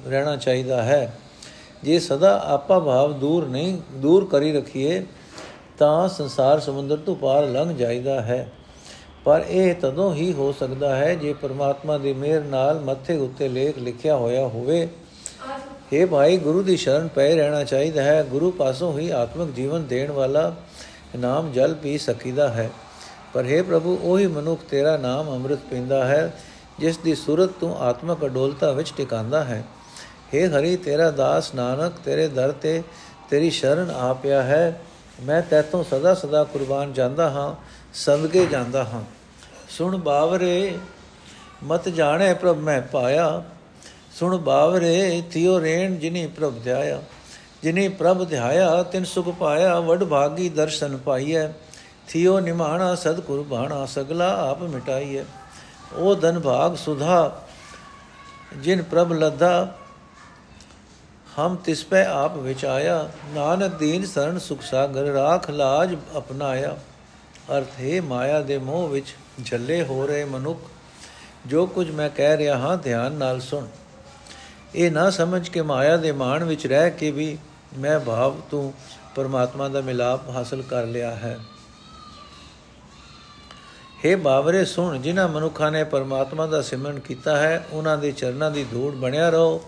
[0.06, 1.18] ਰਹਿਣਾ ਚਾਹੀਦਾ ਹੈ।
[1.82, 5.06] ਜੇ ਸਦਾ ਆਪਾ ਭਾਵ ਦੂਰ ਨਹੀਂ, ਦੂਰ ਕਰੀ ਰਖੀਏ,
[5.78, 8.52] ਤਾਂ ਸੰਸਾਰ ਸਮੁੰਦਰ ਤੋਂ ਪਾਰ ਲੰਘ ਜਾਈਦਾ ਹੈ।
[9.24, 13.78] ਪਰ ਇਹ ਤਦੋਂ ਹੀ ਹੋ ਸਕਦਾ ਹੈ ਜੇ ਪ੍ਰਮਾਤਮਾ ਦੀ ਮਿਹਰ ਨਾਲ ਮੱਥੇ ਉੱਤੇ ਲੇਖ
[13.78, 14.88] ਲਿਖਿਆ ਹੋਇਆ ਹੋਵੇ।
[15.92, 20.10] ਇਹ ਭਾਈ, ਗੁਰੂ ਦੀ ਸ਼ਰਨ ਪੈ ਰਹਿਣਾ ਚਾਹੀਦਾ ਹੈ। ਗੁਰੂ ਪਾਸੋਂ ਹੀ ਆਤਮਿਕ ਜੀਵਨ ਦੇਣ
[20.10, 20.54] ਵਾਲਾ
[21.18, 22.70] ਨਾਮ ਜਲ ਪੀ ਸਕੀਦਾ ਹੈ।
[23.34, 26.34] ਪਰ हे ਪ੍ਰਭੂ, ਉਹੀ ਮਨੁੱਖ ਤੇਰਾ ਨਾਮ ਅੰਮ੍ਰਿਤ ਪੀਂਦਾ ਹੈ,
[26.78, 29.64] ਜਿਸ ਦੀ ਸੂਰਤ ਤੂੰ ਆਤਮਕ ਅਡੋਲਤਾ ਵਿੱਚ ਟਿਕਾਂਦਾ ਹੈ।
[30.34, 32.82] हे ਹਰੀ, ਤੇਰਾ ਦਾਸ ਨਾਨਕ, ਤੇਰੇ ਦਰ ਤੇ
[33.30, 34.80] ਤੇਰੀ ਸ਼ਰਨ ਆ ਪਿਆ ਹੈ।
[35.22, 39.02] ਮੈਂ ਤੇਤੋਂ ਸਦਾ ਸਦਾ ਕੁਰਬਾਨ ਜਾਂਦਾ ਹਾਂ। ਸੰਦਗੇ ਜਾਂਦਾ ਹਾਂ।
[39.68, 40.78] ਸੁਣ ਬਾਵਰੇ,
[41.64, 43.42] ਮਤ ਜਾਣੇ ਪ੍ਰਭ ਮੈਂ ਪਾਇਆ।
[44.18, 47.02] ਸੁਣ ਬਾਵਰੇ, ਥਿਓ ਰੇਣ ਜਿਨੀ ਪ੍ਰਭ ਧਿਆਇਆ।
[47.62, 51.48] ਜਿਨੀ ਪ੍ਰਭ ਧਿਆਇਆ, ਤਿਨ ਸੁਖ ਪਾਇਆ, ਵਡ ਭਾਗੀ ਦਰਸ਼ਨ ਪਾਈਐ।
[52.08, 55.22] ਥਿਓ ਨਿਮਾਣਾ ਸਦ ਕੁਰਬਾਨਾ ਸਗਲਾ ਆਪ ਮਿਟਾਈਐ।
[55.92, 57.42] ਉਹ ਧਨ ਭਾਗ ਸੁਧਾ,
[58.56, 59.76] ਜਿਨ ਪ੍ਰਭ ਲਧਾ
[61.38, 66.76] ਹਮ ਤਿਸ ਪੈ ਆਪ ਵਿੱਚ ਆਇਆ ਨਾਨਕ ਦੀਨ ਸਰਨ ਸੁਖ ਸਾਗਰ, ਰਾਖ ਲਾਜ ਅਪਨਾਇਆ।
[67.56, 70.60] ਅਰਥ, ਹੈ ਮਾਇਆ ਦੇ ਮੋਹ ਵਿੱਚ ਝੱਲੇ ਹੋ ਰਹੇ ਮਨੁੱਖ,
[71.46, 73.66] ਜੋ ਕੁਝ ਮੈਂ ਕਹਿ ਰਿਹਾ ਹਾਂ ਧਿਆਨ ਨਾਲ ਸੁਣ।
[74.74, 77.38] ਇਹ ਨਾ ਸਮਝ ਕੇ ਮਾਇਆ ਦੇ ਮਾਣ ਵਿੱਚ ਰਹਿ ਕੇ ਵੀ
[77.78, 78.74] ਮੈਂ ਭਾਵ ਤੂੰ
[79.14, 81.38] ਪਰਮਾਤਮਾ ਦਾ ਮਿਲਾਪ ਹਾਸਲ ਕਰ ਲਿਆ ਹੈ।
[84.06, 88.64] हे ਬਾਵਰੇ, ਸੁਣ, ਜਿਨ੍ਹਾਂ ਮਨੁੱਖਾਂ ਨੇ ਪਰਮਾਤਮਾ ਦਾ ਸਿਮਰਨ ਕੀਤਾ ਹੈ, ਉਹਨਾਂ ਦੇ ਚਰਨਾਂ ਦੀ
[88.64, 89.62] ਧੂੜ ਬਣਿਆ ਰਹੋ,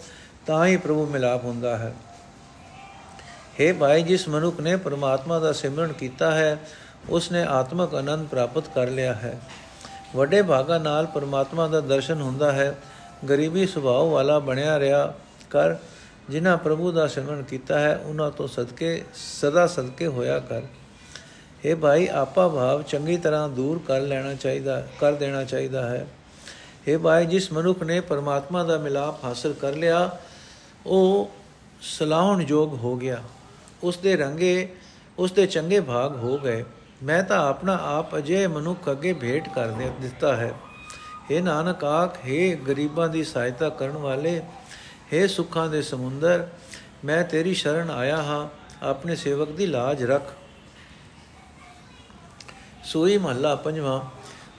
[0.47, 1.95] ਤਾਂ ਹੀ ਪ੍ਰਭੂ ਮਿਲਾਪ ਹੁੰਦਾ ਹੈ।
[3.61, 6.59] हे ਭਾਈ, ਜਿਸ ਮਨੁੱਖ ਨੇ ਪਰਮਾਤਮਾ ਦਾ ਸਿਮਰਨ ਕੀਤਾ ਹੈ
[7.09, 9.41] ਉਸ ਨੇ ਆਤਮਕ ਆਨੰਦ ਪ੍ਰਾਪਤ ਕਰ ਲਿਆ ਹੈ।
[10.17, 12.79] ਵੱਡੇ ਭਾਗਾ ਨਾਲ ਪਰਮਾਤਮਾ ਦਾ ਦਰਸ਼ਨ ਹੁੰਦਾ ਹੈ।
[13.29, 15.15] ਗਰੀਬੀ ਸੁਭਾਅ ਵਾਲਾ ਬਣਿਆ ਰਿਹਾ।
[15.51, 15.77] ਕਰ
[16.31, 20.63] ਜਿਨ੍ਹਾਂ ਪ੍ਰਭੂ ਦਾ ਸਿਮਰਨ ਕੀਤਾ ਹੈ ਉਹਨਾਂ ਤੋਂ ਸਦਕੇ, ਸਦਾ ਸਦਕੇ ਹੋਇਆ ਕਰ।
[21.65, 26.07] ਇਹ ਭਾਈ, ਆਪਾ ਭਾਵ ਚੰਗੀ ਤਰ੍ਹਾਂ ਦੂਰ ਕਰ ਲੈਣਾ ਚਾਹੀਦਾ, ਕਰ ਦੇਣਾ ਚਾਹੀਦਾ ਹੈ।
[26.89, 30.19] ਇਹ ਭਾਈ, ਜਿਸ ਮਨੁੱਖ ਨੇ ਪਰਮਾਤਮਾ ਦਾ ਮਿਲਾਪ ਹਾਸਲ ਕਰ ਲਿਆ,
[30.87, 31.31] ਉਹ
[31.83, 33.23] ਸਲਾਹਣ ਯੋਗ ਹੋ ਗਿਆ।
[33.83, 34.77] ਉਸ ਦੇ ਰੰਗੇ
[35.19, 36.65] ਉਸ ਦੇ ਚੰਗੇ ਭਾਗ ਹੋ ਗਏ।
[37.04, 40.54] ਮੈਂ ਤਾਂ ਆਪਣਾ ਆਪ ਅਜੇ ਮਨੁੱਖ ਅੱਗੇ ਭੇਟ ਕਰ ਦਿੱਤਾ ਹੈ
[41.30, 44.42] हे ਨਾਨਕ ਆਖ हे ਗਰੀਬਾਂ ਦੀ ਸਹਾਇਤਾ ਕਰਨ ਵਾਲੇ
[45.14, 46.48] हे ਸੁੱਖਾਂ ਦੇ ਸਮੁੰਦਰ
[47.06, 48.48] ਮੈਂ ਤੇਰੀ ਸ਼ਰਨ ਆਇਆ ਹਾਂ
[48.84, 50.34] ਆਪਣੇ ਸੇਵਕ ਦੀ ਲਾਜ ਰੱਖ
[52.84, 54.00] ਸੋਈ ਮਹੱਲਾ ਪੰਜਵਾਂ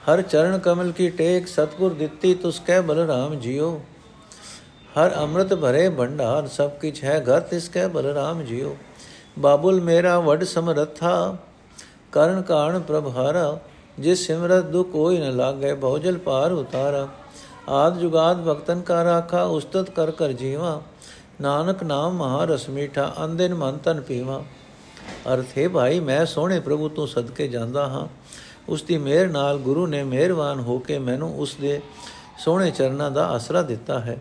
[0.07, 3.79] ਹਰ ਚਰਨ ਕਮਲ ਕੀ ਟੇਕ ਸਤਗੁਰ ਦਿੱਤੀ ਤੁਸ ਕਹਿ ਬਲਰਾਮ ਜੀਓ
[4.97, 8.75] ਹਰ ਅੰਮ੍ਰਿਤ ਭਰੇ ਭੰਡਾਰ ਸਭ ਕਿਛ ਹੈ ਘਰ ਤਿਸ ਕਹਿ ਬਲਰਾਮ ਜੀਓ
[9.39, 11.37] ਬਾਬੁਲ ਮੇਰਾ ਵਡ ਸਮਰਥਾ
[12.14, 13.58] ਕਰਨ ਕਾਣ ਪ੍ਰਭਾਰਾ
[13.98, 17.08] ਜਿਸ ਸਿਮਰਤ ਦੁਖ ਕੋਈ ਨ ਲਾਗੇ, ਬਹੁਜਲ ਪਾਰ ਉਤਾਰਾ।
[17.68, 20.82] ਆਦ ਜੁਗਾਦ ਭਗਤਨ ਕਾ ਰਾਖਾ, ਉਸਤਤ ਕਰ ਕਰ ਜੀਵਾ।
[21.40, 24.42] ਨਾਨਕ ਨਾਮ ਮਹਾ ਰਸ ਮੀਠਾ ਅੰਦਿਨ ਮਨ ਤਨ ਪੀਵਾ।
[25.34, 28.08] ਅਰਥ, ਹੈ ਭਾਈ, ਮੈਂ ਸੋਹਣੇ ਪ੍ਰਭੂ ਤੋਂ ਸਦਕੇ ਜਾਂਦਾ ਹਾਂ।
[28.68, 31.80] ਉਸ ਦੀ ਮਿਹਰ ਨਾਲ ਗੁਰੂ ਨੇ ਮਿਹਰਬਾਨ ਹੋ ਕੇ ਮੈਨੂੰ ਉਸ ਦੇ
[32.38, 34.18] ਸੋਹਣੇ ਚਰਨਾਂ ਦਾ ਆਸਰਾ ਦਿੱਤਾ ਹੈ।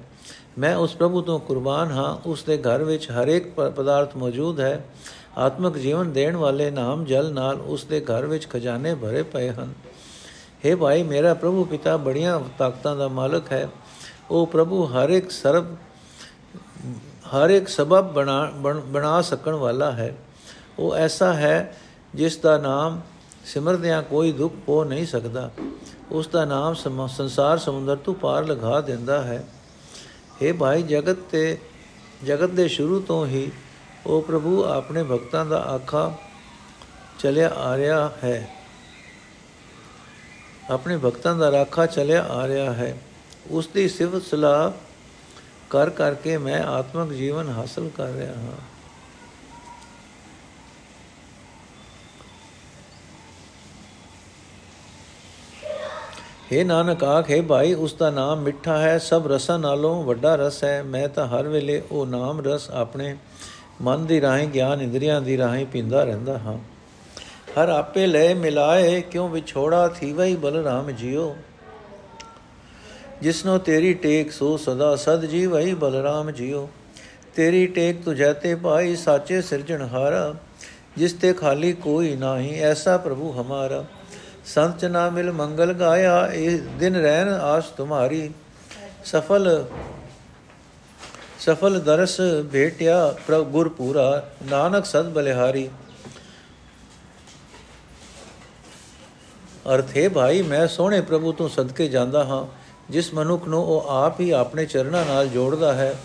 [0.57, 4.85] ਮੈਂ ਉਸ ਪ੍ਰਭੂ ਤੋਂ ਕੁਰਬਾਨ ਹਾਂ। ਉਸ ਦੇ ਘਰ ਵਿੱਚ ਹਰ ਇੱਕ ਪਦਾਰਥ ਮੌਜੂਦ ਹੈ।
[5.37, 9.73] ਆਤਮਿਕ ਜੀਵਨ ਦੇਣ ਵਾਲੇ ਨਾਮ ਜਲ ਨਾਲ ਉਸ ਦੇ ਘਰ ਵਿੱਚ ਖਜ਼ਾਨੇ ਭਰੇ ਪਏ ਹਨ।
[10.65, 13.67] हे ਭਾਈ, ਮੇਰਾ ਪ੍ਰਭੂ ਪਿਤਾ ਬੜੀਆਂ ਤਾਕਤਾਂ ਦਾ ਮਾਲਕ ਹੈ।
[14.31, 15.75] ਉਹ ਪ੍ਰਭੂ ਹਰ ਇੱਕ ਸਰਬ,
[17.27, 18.51] ਹਰ ਇੱਕ ਸਬਬ ਬਣਾ
[18.85, 20.15] ਬਣਾ ਸਕਣ ਵਾਲਾ ਹੈ।
[20.79, 21.77] ਉਹ ਐਸਾ ਹੈ
[22.15, 23.01] ਜਿਸ ਦਾ ਨਾਮ
[23.45, 25.49] ਸਿਮਰਦਿਆਂ ਕੋਈ ਦੁੱਖ ਪੋ ਨਹੀਂ ਸਕਦਾ।
[26.11, 26.73] ਉਸ ਦਾ ਨਾਮ
[27.07, 29.43] ਸੰਸਾਰ ਸਮੁੰਦਰ ਤੋਂ ਪਾਰ ਲਗਾ ਦਿੰਦਾ ਹੈ।
[30.41, 31.57] हे ਭਾਈ, ਜਗਤ ਤੇ,
[32.25, 33.51] ਜਗਤ ਦੇ ਸ਼ੁਰੂ ਤੋਂ ਹੀ
[34.05, 36.13] ਉਹ ਪ੍ਰਭੂ ਆਪਣੇ ਭਗਤਾਂ ਦਾ ਆਖਾ
[37.19, 38.55] ਚਲਿਆ ਆ ਰਿਹਾ ਹੈ।
[40.69, 42.97] ਆਪਣੇ ਭਗਤਾਂ ਦਾ ਰਾਖਾ ਚਲਿਆ ਆ ਰਿਹਾ ਹੈ।
[43.49, 44.71] ਉਸ ਦੀ ਸਿਫਤ ਸਲਾਹ
[45.69, 48.73] ਕਰ ਕਰਕੇ ਮੈਂ ਆਤਮਿਕ ਜੀਵਨ ਹਾਸਲ ਕਰ ਰਿਹਾ ਹਾਂ।
[56.51, 60.83] हे ਨਾਨਕ ਆਖੇ ਭਾਈ ਉਸ ਦਾ ਨਾਮ ਮਿੱਠਾ ਹੈ। ਸਭ ਰਸਾਂ ਨਾਲੋਂ ਵੱਡਾ ਰਸ ਹੈ।
[60.83, 63.17] ਮੈਂ ਤਾਂ ਹਰ ਵੇਲੇ ਉਹ ਨਾਮ ਰਸ ਆਪਣੇ
[63.81, 66.57] ਮਨ ਦੀ ਰਾਹੀਂ, ਗਿਆਨ ਇੰਦਰੀਆਂ ਦੀ ਰਾਹੀਂ ਪੀਂਦਾ ਰਹਿੰਦਾ ਹਾਂ।
[67.53, 71.35] ਹਰ ਆਪੇ ਲੈ ਮਿਲਾਏ, ਕਿਉਂ ਵਿਛੋੜਾ ਥੀਵਈ ਬਲਰਾਮ ਜਿਉ
[73.21, 76.69] ਜਿਸਨੋ ਤੇਰੀ ਟੇਕ, ਸੋ ਸਦਾ ਸਦ ਜੀਵਈ ਬਲਰਾਮ ਜਿਉ
[77.35, 80.33] ਤੇਰੀ ਟੇਕ ਤੁਝੈ ਤੇ ਭਾਈ, ਸਾਚੇ ਸਿਰਜਣਹਾਰਾ
[80.97, 83.85] ਜਿਸ ਤੇ ਖਾਲੀ ਕੋਈ ਨਾਹੀ, ਐਸਾ ਪ੍ਰਭੂ ਹਮਾਰਾ।
[84.45, 88.31] ਸੰਤ ਚ ਨਾ ਮਿਲ ਮੰਗਲ ਗਾਇਆ, ਇਹ ਦਿਨ ਰਹਿਣ ਆਸ ਤੁਮਾਰੀ।
[89.05, 89.65] ਸਫਲ
[91.45, 92.15] ਸਫਲ ਦਰਸ
[92.51, 95.69] ਭੇਟਿਆ ਪ੍ਰਭ ਗੁਰ ਪੂਰਾ ਨਾਨਕ ਸਦ ਬਲਿਹਾਰੀ।
[99.73, 102.45] ਅਰਥ ਹੈ ਭਾਈ, ਮੈਂ ਸੋਹਣੇ ਪ੍ਰਭੂ ਤੋਂ ਸਦਕੇ ਜਾਂਦਾ ਹਾਂ,
[102.89, 105.95] ਜਿਸ ਮਨੁੱਖ ਨੂੰ ਉਹ ਆਪ ਹੀ ਆਪਣੇ ਚਰਨਾਂ ਨਾਲ ਜੋੜਦਾ ਹੈ,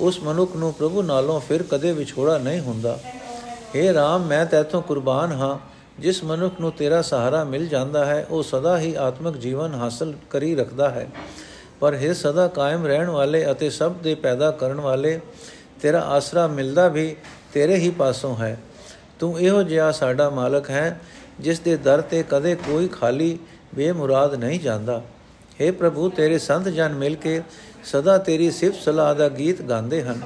[0.00, 2.98] ਉਸ ਮਨੁੱਖ ਨੂੰ ਪ੍ਰਭੂ ਨਾਲੋਂ ਫਿਰ ਕਦੇ ਵਿਛੋੜਾ ਨਹੀਂ ਹੁੰਦਾ।
[3.76, 5.58] हे RAM ਮੈਂ ਤੇਥੋਂ ਕੁਰਬਾਨ ਹਾਂ,
[6.00, 10.54] ਜਿਸ ਮਨੁੱਖ ਨੂੰ ਤੇਰਾ ਸਹਾਰਾ ਮਿਲ ਜਾਂਦਾ ਹੈ, ਉਹ ਸਦਾ ਹੀ ਆਤਮਿਕ ਜੀਵਨ ਹਾਸਲ ਕਰੀ
[10.54, 11.08] ਰੱਖਦਾ ਹੈ।
[11.79, 15.19] ਪਰ ਹੈ ਸਦਾ ਕਾਇਮ ਰਹਿਣ ਵਾਲੇ ਅਤੇ ਸਭ ਦੇ ਪੈਦਾ ਕਰਨ ਵਾਲੇ
[15.81, 17.15] ਤੇਰਾ ਆਸਰਾ ਮਿਲਦਾ ਵੀ
[17.53, 18.57] ਤੇਰੇ ਹੀ ਪਾਸੋਂ ਹੈ
[19.19, 20.99] ਤੂੰ ਇਹੋ ਜਿਹਾ ਸਾਡਾ ਮਾਲਕ ਹੈ
[21.39, 23.37] ਜਿਸ ਦੇ ਦਰ ਤੇ ਕਦੇ ਕੋਈ ਖਾਲੀ
[23.75, 25.01] ਬੇਮੁਰਾਦ ਨਹੀਂ ਜਾਂਦਾ
[25.59, 27.41] हे ਪ੍ਰਭੂ ਤੇਰੇ ਸੰਤ ਜਨ ਮਿਲ ਕੇ
[27.83, 30.21] ਸਦਾ ਤੇਰੀ ਸਿਫਤ ਸਲਾਹ ਦਾ ਗੀਤ ਗਾਉਂਦੇ ਹਨ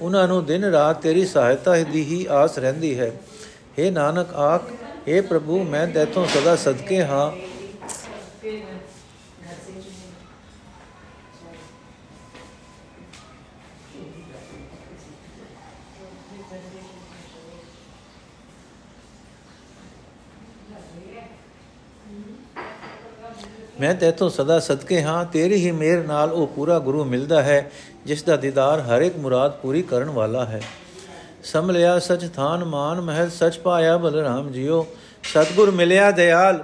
[0.00, 3.12] ਉਹਨਾਂ ਨੂੰ ਦਿਨ ਰਾਤ ਤੇਰੀ ਸਹਾਇਤਾ ਦੀ ਹੀ ਆਸ ਰਹਿੰਦੀ ਹੈ
[3.78, 4.70] हे ਨਾਨਕ ਆਖ
[5.08, 7.30] हे ਪ੍ਰਭੂ ਮੈਂ ਤੇਥੋਂ ਸਦਾ ਸਦਕੇ ਹਾਂ
[23.83, 27.71] ਮੈਂ ਤੇਥੋਂ ਸਦਾ ਸਦਕੇ ਹਾਂ, ਤੇਰੀ ਹੀ ਮਿਹਰ ਨਾਲ ਉਹ ਪੂਰਾ ਗੁਰੂ ਮਿਲਦਾ ਹੈ,
[28.05, 30.61] ਜਿਸ ਦਾ ਦੀਦਾਰ ਹਰ ਇੱਕ ਮੁਰਾਦ ਪੂਰੀ ਕਰਨ ਵਾਲਾ ਹੈ।
[31.43, 34.85] ਸਮਲਿਆ ਸਚ ਥਾਨ ਮਾਨ ਮਹਿਲ, ਸਚ ਪਾਇਆ ਬਲਰਾਮ ਜੀਓ।
[35.23, 36.63] ਸਤਗੁਰ ਮਿਲਿਆ ਦਿਆਲ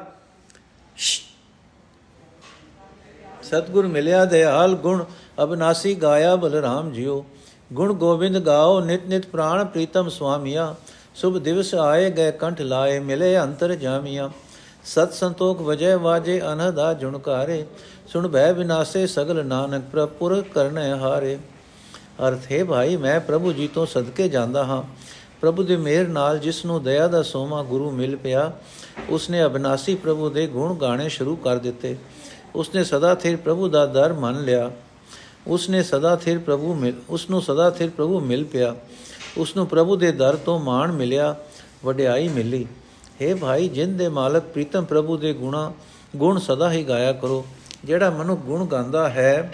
[3.44, 5.04] ਸਤਗੁਰ ਮਿਲਿਆ ਦਿਆਲ ਗੁਣ,
[5.44, 7.26] ਅਬਨਾਸੀ ਗਾਇਆ ਬਲਰਾਮ ਜੀਓ।
[7.74, 10.76] ਗੁਣ ਗੋਬਿੰਦ ਗਾਓ, ਨਿਤ ਨਿਤ ਪ੍ਰਾਣ ਪ੍ਰੀਤਮ ਸੁਆਮੀਆ
[11.16, 14.30] ਸੁਭ ਦਿਵਸ ਆਏ, ਗਏ ਕੰਠ ਲਾਏ, ਮਿਲੇ ਅੰਤਰ ਜਾਮੀਆਂ।
[14.86, 17.66] ਸਤ ਸੰਤੋਖ ਵਜੈ ਵਾਜੇ ਅਨਹਦਾ ਜੁਣਕਾਰੇ
[18.08, 21.38] ਸੁਣ ਭੈ ਵਿਨਾਸੇ ਸਗਲ ਨਾਨਕ ਪ੍ਰਪੁਰ ਕਰਨੈ ਹਾਰੇ।
[22.28, 24.84] ਅਰਥ ਹੈ ਭਾਈ, ਮੈਂ ਪ੍ਰਭੂ ਜੀ ਤੋਂ ਸਦਕੇ ਜਾਂਦਾ ਹਾਂ।
[25.42, 28.52] ਪ੍ਰਭੂ ਦੇ ਮਿਹਰ ਨਾਲ ਜਿਸ ਨੂੰ ਦਇਆ ਦਾ ਸੋਮਾ ਗੁਰੂ ਮਿਲ ਪਿਆ,
[29.10, 31.98] ਉਸਨੇ ਅਬਨਾਸੀ ਪ੍ਰਭੂ ਦੇ ਗੁਣ ਗਾਣੇ ਸ਼ੁਰੂ ਕਰ ਦਿੱਤੇ।
[32.56, 34.72] ਉਸਨੇ ਸਦਾ ਥਿਰ ਪ੍ਰਭੂ ਦਾ ਦਰ ਮੰਨ ਲਿਆ।
[35.48, 38.76] ਉਸਨੇ ਸਦਾ ਥਿਰ ਪ੍ਰਭੂ ਮਿਲ ਉਸ ਨੂੰ ਸਦਾ ਥਿਰ ਪ੍ਰਭੂ ਮਿਲ ਪਿਆ।
[39.38, 41.36] ਉਸ ਨੂੰ ਪ੍ਰਭੂ ਦੇ ਦਰ ਤੋਂ ਮਾਣ ਮਿਲਿਆ,
[41.86, 42.68] ਵਡਿਆਈ ਮਿਲੀ।
[43.22, 45.74] हे ਭਾਈ ਜਿੰਦ ਦੇ ਮਾਲਕ ਪ੍ਰੀਤਮ ਪ੍ਰਭੂ ਦੇ ਗੁਣਾ,
[46.16, 47.46] ਗੁਣ ਸਦਾ ਹੀ ਗਾਇਆ ਕਰੋ।
[47.86, 49.52] ਜਿਹੜਾ ਮਨੁ ਗੁਣ ਗਾਉਂਦਾ ਹੈ,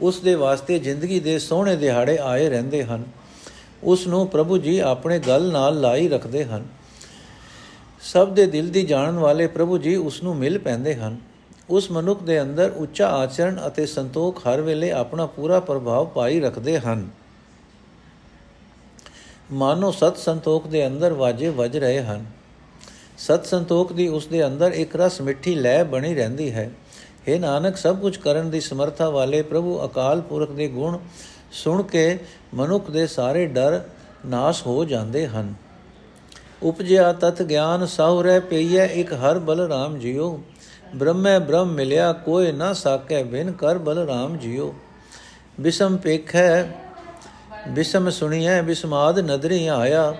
[0.00, 3.04] ਉਸ ਦੇ ਵਾਸਤੇ ਜ਼ਿੰਦਗੀ ਦੇ ਸੋਹਣੇ ਦਿਹਾੜੇ ਆਏ ਰਹਿੰਦੇ ਹਨ।
[3.84, 6.66] ਉਸ ਨੂੰ ਪ੍ਰਭੂ ਜੀ ਆਪਣੇ ਗਲ ਨਾਲ ਲਾਈ ਰੱਖਦੇ ਹਨ।
[8.00, 11.16] ਸਭ ਦੇ ਦਿਲ ਦੀ ਜਾਣਨ ਵਾਲੇ ਪ੍ਰਭੂ ਜੀ ਉਸ ਨੂੰ ਮਿਲ ਪੈਂਦੇ ਹਨ।
[11.70, 16.78] ਉਸ ਮਨੁੱਖ ਦੇ ਅੰਦਰ ਉੱਚਾ ਆਚਰਣ ਅਤੇ ਸੰਤੋਖ ਹਰ ਵੇਲੇ ਆਪਣਾ ਪੂਰਾ ਪ੍ਰਭਾਵ ਪਾਈ ਰੱਖਦੇ
[16.78, 17.08] ਹਨ।
[19.52, 22.37] ਮਾਨੋ ਸਤ ਸੰਤੋਖ ਦੇ ਅੰਦਰ ਵਾਜੇ ਵੱਜ ਰਹੇ ਹਨ।
[23.18, 26.70] ਸਤ ਸੰਤੋਖ ਦੀ ਉਸ ਦੇ ਅੰਦਰ ਇੱਕ ਰਸ ਮਿੱਠੀ ਲੈ ਬਣੀ ਰਹਿੰਦੀ ਹੈ।
[27.28, 30.98] हे ਨਾਨਕ, ਸਭ ਕੁਝ ਕਰਨ ਦੀ ਸਮਰੱਥਾ ਵਾਲੇ ਪ੍ਰਭੂ ਅਕਾਲ ਪੁਰਖ ਦੇ ਗੁਣ
[31.52, 32.18] ਸੁਣ ਕੇ
[32.54, 33.80] ਮਨੁੱਖ ਦੇ ਸਾਰੇ ਡਰ
[34.26, 35.54] ਨਾਸ਼ ਹੋ ਜਾਂਦੇ ਹਨ।
[36.62, 40.40] ਉਪਜਿਆ ਤਤ ਗਿਆਨ ਸਹੁਰੇ ਪਈਐ, ਇੱਕ ਹਰ ਬਲਰਾਮ ਜਿਉ।
[40.94, 44.74] ਬ੍ਰਹਮੈ ਬ੍ਰਹਮ ਮਿਲਿਆ, ਕੋਈ ਨਾ ਸਾਕੈ ਬਿਨ ਕਰ ਬਲਰਾਮ ਜਿਉ।
[45.60, 46.62] ਬਿਸਮ ਪੇਖੈ,
[47.68, 50.14] ਬਿਸਮ ਸੁਣੀਐ, ਬਿਸਮਾਦ ਨਦਰੀ ਆਇਆ।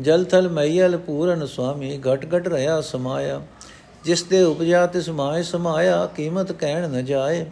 [0.00, 3.42] ਜਲ ਥਲ ਮਈਲ ਪੂਰਨ ਸੁਆਮੀ, ਘਟ ਘਟ ਰਹਾ ਸਮਾਇਆ।
[4.04, 7.46] ਜਿਸ ਦੇ ਉਪਜਾ ਤਿਸ ਮਾਇ ਸਮਾਇਆ, ਕੀਮਤ ਕਹਿਣ ਨ ਜਾਏ।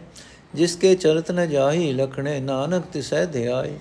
[0.55, 3.79] ਜਿਸ ਕੇ ਚਰਤ ਨ ਜਾਹੀ, ਲਖਣੇ ਨਾਨਕ ਤਿਸੈ ਧਿਆਏ।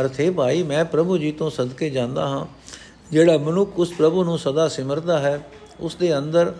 [0.00, 2.46] ਅਰਥੇ ਭਾਈ, ਮੈਂ ਪ੍ਰਭੂ ਜੀ ਤੋਂ ਸਦਕੇ ਜਾਂਦਾ ਹਾਂ।
[3.12, 5.40] ਜਿਹੜਾ ਮਨੁੱਖ ਉਸ ਪ੍ਰਭੂ ਨੂੰ ਸਦਾ ਸਿਮਰਦਾ ਹੈ,
[5.80, 6.54] ਉਸ ਦੇ ਅੰਦਰ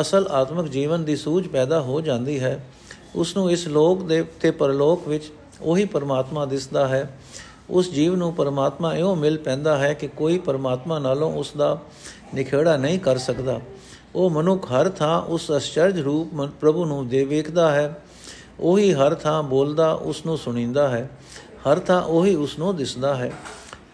[0.00, 2.66] ਅਸਲ ਆਤਮਿਕ ਜੀਵਨ ਦੀ ਸੂਝ ਪੈਦਾ ਹੋ ਜਾਂਦੀ ਹੈ।
[3.14, 7.18] ਉਸ ਨੂੰ ਇਸ ਲੋਕ ਦੇ ਤੇ ਪਰਲੋਕ ਵਿੱਚ ਉਹੀ ਪਰਮਾਤਮਾ ਦਿਸਦਾ ਹੈ।
[7.70, 11.80] ਉਸ ਜੀਵ ਨੂੰ ਪਰਮਾਤਮਾ ਇਉਂ ਮਿਲ ਪੈਂਦਾ ਹੈ ਕਿ ਕੋਈ ਪਰਮਾਤਮਾ ਨਾਲੋਂ ਉਸ ਦਾ
[12.34, 13.60] ਨਿਖੇੜਾ ਨਹੀਂ ਕਰ ਸਕਦਾ।
[14.14, 18.02] ਉਹ ਮਨੁੱਖ ਹਰ ਥਾਂ ਉਸ ਅਚਰਜ ਰੂਪ ਪ੍ਰਭੂ ਨੂੰ ਦੇ ਵੇਖਦਾ ਹੈ।
[18.60, 21.10] ਉਹੀ ਹਰ ਥਾਂ ਬੋਲਦਾ, ਉਸ ਨੂੰ ਸੁਣੀਂਦਾ ਹੈ।
[21.48, 23.32] ਹਰ ਥਾਂ ਉਹੀ ਉਸ ਨੂੰ ਦਿਸਦਾ ਹੈ।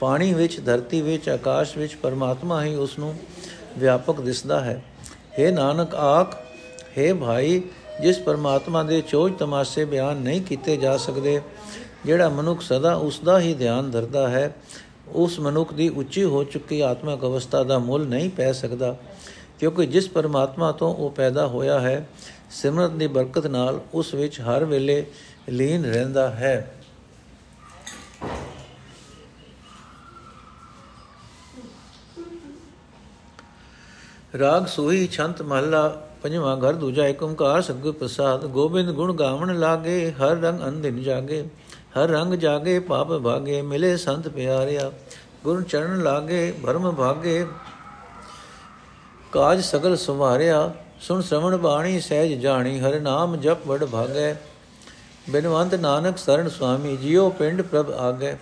[0.00, 3.14] ਪਾਣੀ ਵਿੱਚ, ਧਰਤੀ ਵਿੱਚ, ਆਕਾਸ਼ ਵਿੱਚ ਪਰਮਾਤਮਾ ਹੀ ਉਸ ਨੂੰ
[3.78, 4.84] ਵਿਆਪਕ ਦਿਸਦਾ ਹੈ।
[5.40, 6.34] हे ਨਾਨਕ ਆਖ
[6.98, 7.62] हे ਭਾਈ,
[8.02, 11.40] ਜਿਸ ਪਰਮਾਤਮਾ ਦੇ ਚੋਜ ਤਮਾਸ਼ੇ ਬਿਆਨ ਨਹੀਂ ਕੀਤੇ ਜਾ ਸਕਦੇ
[12.06, 14.54] ਜਿਹੜਾ ਮਨੁੱਖ ਸਦਾ ਉਸ ਦਾ ਹੀ ਧਿਆਨ ਧਰਦਾ ਹੈ,
[15.14, 18.94] ਉਸ ਮਨੁੱਖ ਦੀ ਉੱਚੀ ਹੋ ਚੁੱਕੀ ਆਤਮਿਕ ਅਵਸਥਾ ਦਾ ਮੁੱਲ ਨਹੀਂ ਪੈ ਸਕਦਾ,
[19.58, 22.06] ਕਿਉਂਕਿ ਜਿਸ ਪਰਮਾਤਮਾ ਤੋਂ ਉਹ ਪੈਦਾ ਹੋਇਆ ਹੈ,
[22.52, 25.04] ਸਿਮਰਤ ਦੀ ਬਰਕਤ ਨਾਲ ਉਸ ਵਿੱਚ ਹਰ ਵੇਲੇ
[25.48, 26.72] ਲੀਨ ਰਹਿੰਦਾ ਹੈ।
[34.38, 35.88] ਰਾਗ ਸੋਹੀ ਛੰਤ ਮਹਲਾ
[36.22, 41.44] ਪੰਜਵਾਂ ਘਰ ਦੂਜਾ ਏਕ ਓੰਕਾਰ ਸਤਿਗੁਰ ਪ੍ਰਸਾਦ, ਗੋਬਿੰਦ ਗੁਣ ਗਾਵਣ ਲਾਗੇ, ਹਰ ਰੰਗ ਅੰਧਿਨ ਜਾਗੇ।
[41.96, 44.92] ਹਰ ਰੰਗ ਜਾਗੇ ਪਾਪ ਭਾਗੇ, ਮਿਲੇ ਸੰਤ ਪਿਆਰਿਆ।
[45.44, 47.46] ਗੁਰ ਚਰਨ ਲਾਗੇ, ਭਰਮ ਭਾਗੇ।
[49.32, 54.34] ਕਾਜ ਸਗਲ ਸੁਮਾਰਿਆ ਸੁਣ ਸ਼ਰਵਣ ਬਾਣੀ, ਸਹਿਜ ਜਾਣੀ, ਹਰ ਨਾਮ ਜਪ ਵਡ ਭਾਗੈ।
[55.30, 58.36] ਬਿਨਵੰਤ ਨਾਨਕ ਸਰਨ ਸੁਆਮੀ, ਜਿਉ ਪਿੰਡ ਪ੍ਰਭ ਆਗੇ।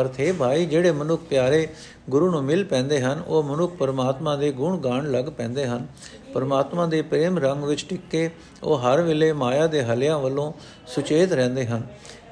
[0.00, 1.68] ਅਰਥ ਹੈ ਭਾਈ, ਜਿਹੜੇ ਮਨੁੱਖ ਪਿਆਰੇ
[2.10, 5.86] ਗੁਰੂ ਨੂੰ ਮਿਲ ਪੈਂਦੇ ਹਨ, ਉਹ ਮਨੁੱਖ ਪਰਮਾਤਮਾ ਦੇ ਗੁਣ ਗਾਣ ਲੱਗ ਪੈਂਦੇ ਹਨ।
[6.34, 8.30] ਪਰਮਾਤਮਾ ਦੇ ਪ੍ਰੇਮ ਰੰਗ ਵਿੱਚ ਟਿੱਕੇ,
[8.62, 10.52] ਉਹ ਹਰ ਵੇਲੇ ਮਾਇਆ ਦੇ ਹਲਿਆਂ ਵੱਲੋਂ
[10.86, 11.86] ਸੁਚੇਤ ਰਹਿੰਦੇ ਹਨ।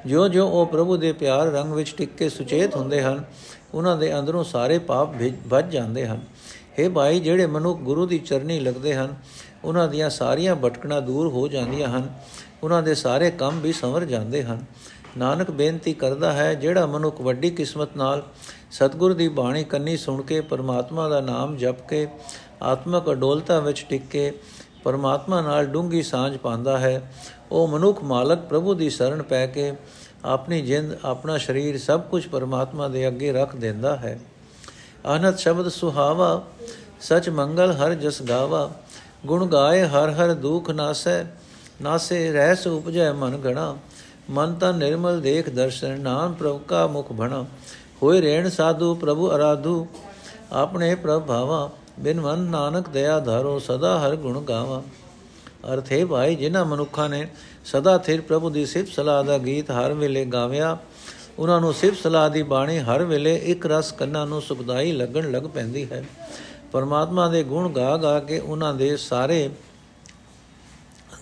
[0.06, 3.24] ਜਿਉਂ-ਜਿਉਂ ਉਹ ਪ੍ਰਭੂ ਦੇ ਪਿਆਰ ਰੰਗ ਵਿੱਚ ਟਿੱਕੇ ਸੁਚੇਤ ਹੁੰਦੇ ਹਨ,
[3.74, 5.08] ਉਹਨਾਂ ਦੇ ਅੰਦਰੋਂ ਸਾਰੇ ਪਾਪ
[5.50, 6.20] ਭੱਜ ਜਾਂਦੇ ਹਨ।
[6.80, 9.14] हे ਭਾਈ, ਜਿਹੜੇ ਮਨੁੱਖ ਗੁਰੂ ਦੀ ਚਰਨੀ ਲੱਗਦੇ ਹਨ,
[9.64, 12.14] ਉਹਨਾਂ ਦੀਆਂ ਸਾਰੀਆਂ ਭਟਕਣਾ ਦੂਰ ਹੋ ਜਾਂਦੀਆਂ ਹਨ,
[12.62, 14.64] ਉਹਨਾਂ ਦੇ ਸਾਰੇ ਕੰਮ ਵੀ ਸੰਵਰ ਜਾਂਦੇ ਹਨ।
[15.18, 18.22] ਨਾਨਕ ਬੇਨਤੀ ਕਰਦਾ ਹੈ, ਜਿਹੜਾ ਮਨੁੱਖ ਵੱਡੀ ਕਿਸਮਤ ਨਾਲ
[18.70, 22.08] ਸਤਿਗੁਰ ਦੀ ਬਾਣੀ ਕੰਨੀ ਸੁਣ ਕੇ ਪਰਮਾਤਮਾ ਦਾ ਨਾਮ ਜਪ ਕੇ,
[22.62, 24.32] ਆਤਮਕ ਅਡੋਲਤਾ ਵਿੱਚ ਟਿਕ ਕੇ
[24.84, 27.14] ਪਰਮਾਤਮਾ ਨਾਲ ਡੂੰਗੀ ਸਾਂਝ ਪਾਉਂਦਾ ਹੈ
[27.52, 29.72] ਉਹ ਮਨੁੱਖ ਮਾਲਕ ਪ੍ਰਭੂ ਦੀ ਸ਼ਰਨ ਪੈ ਕੇ
[30.24, 34.18] ਆਪਣੀ ਜਿੰਦ, ਆਪਣਾ ਸਰੀਰ ਸਭ ਕੁਝ ਪਰਮਾਤਮਾ ਦੇ ਅੱਗੇ ਰੱਖ ਦਿੰਦਾ ਹੈ।
[35.06, 36.42] ਆਨੰਦ ਸ਼ਬਦ ਸੁਹਾਵਾ,
[37.00, 38.70] ਸਚ ਮੰਗਲ ਹਰ ਜਸ ਗਾਵਾ।
[39.26, 41.24] ਗੁਣ ਗਾਏ ਹਰ ਹਰ ਦੁਖ ਨਾਸੈ,
[41.82, 43.76] ਨਾਸੇ ਰਹਿ ਉਪਜੈ ਮਨ ਗਣਾ
[44.30, 47.44] ਮਨ ਤਾਂ ਨਿਰਮਲ ਦੇਖ ਦਰਸ਼ਨ, ਨਾਮ ਪ੍ਰਭ ਕਾ ਮੁਖ ਭਣਾ
[48.02, 49.86] ਹੋਏ ਰੇਣ ਸਾਧੂ ਪ੍ਰਭੂ ਅਰਾਧੂ,
[50.52, 54.82] ਆਪਣੇ ਪ੍ਰਭਾਵਾ ਬਿਨ ਮਨ ਨਾਨਕ ਦਇਆ ਧਾਰੋ, ਸਦਾ ਹਰ ਗੁਣ ਗਾਵਾ।
[55.72, 57.28] ਅਰਥ ਹੈ ਭਾਈ, ਜਿਨ੍ਹਾਂ ਮਨੁੱਖਾਂ ਨੇ
[57.64, 60.78] ਸਦਾ ਥਿਰ ਪ੍ਰਭੂ ਦੀ ਸਿਫਤ ਸਲਾਹ ਦਾ ਗੀਤ ਹਰ ਵੇਲੇ ਗਾਵਿਆ,
[61.38, 65.42] ਉਹਨਾਂ ਨੂੰ ਸਿਫਤ ਸਲਾਹ ਦੀ ਬਾਣੀ ਹਰ ਵੇਲੇ ਇੱਕ ਰਸ ਕੰਨਾਂ ਨੂੰ ਸੁਖਦਾਈ ਲੱਗਣ ਲੱਗ
[65.42, 66.04] ਪੈਂਦੀ ਹੈ।
[66.72, 69.50] ਪਰਮਾਤਮਾ ਦੇ ਗੁਣ ਗਾ ਗਾ ਕੇ ਉਹਨਾਂ ਦੇ ਸਾਰੇ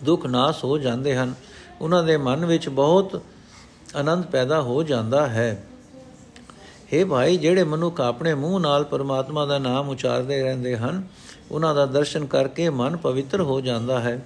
[0.05, 1.35] ਦੁੱਖ ਨਾਸ ਹੋ ਜਾਂਦੇ ਹਨ।
[1.81, 3.23] ਉਹਨਾਂ ਦੇ ਮਨ ਵਿੱਚ ਬਹੁਤ
[3.97, 5.65] ਆਨੰਦ ਪੈਦਾ ਹੋ ਜਾਂਦਾ ਹੈ।
[6.93, 11.03] हे ਭਾਈ, ਜਿਹੜੇ ਮਨੁੱਖ ਆਪਣੇ ਮੂੰਹ ਨਾਲ ਪਰਮਾਤਮਾ ਦਾ ਨਾਮ ਉਚਾਰਦੇ ਰਹਿੰਦੇ ਹਨ
[11.51, 14.19] ਉਹਨਾਂ ਦਾ ਦਰਸ਼ਨ ਕਰਕੇ ਮਨ ਪਵਿੱਤਰ ਹੋ ਜਾਂਦਾ ਹੈ,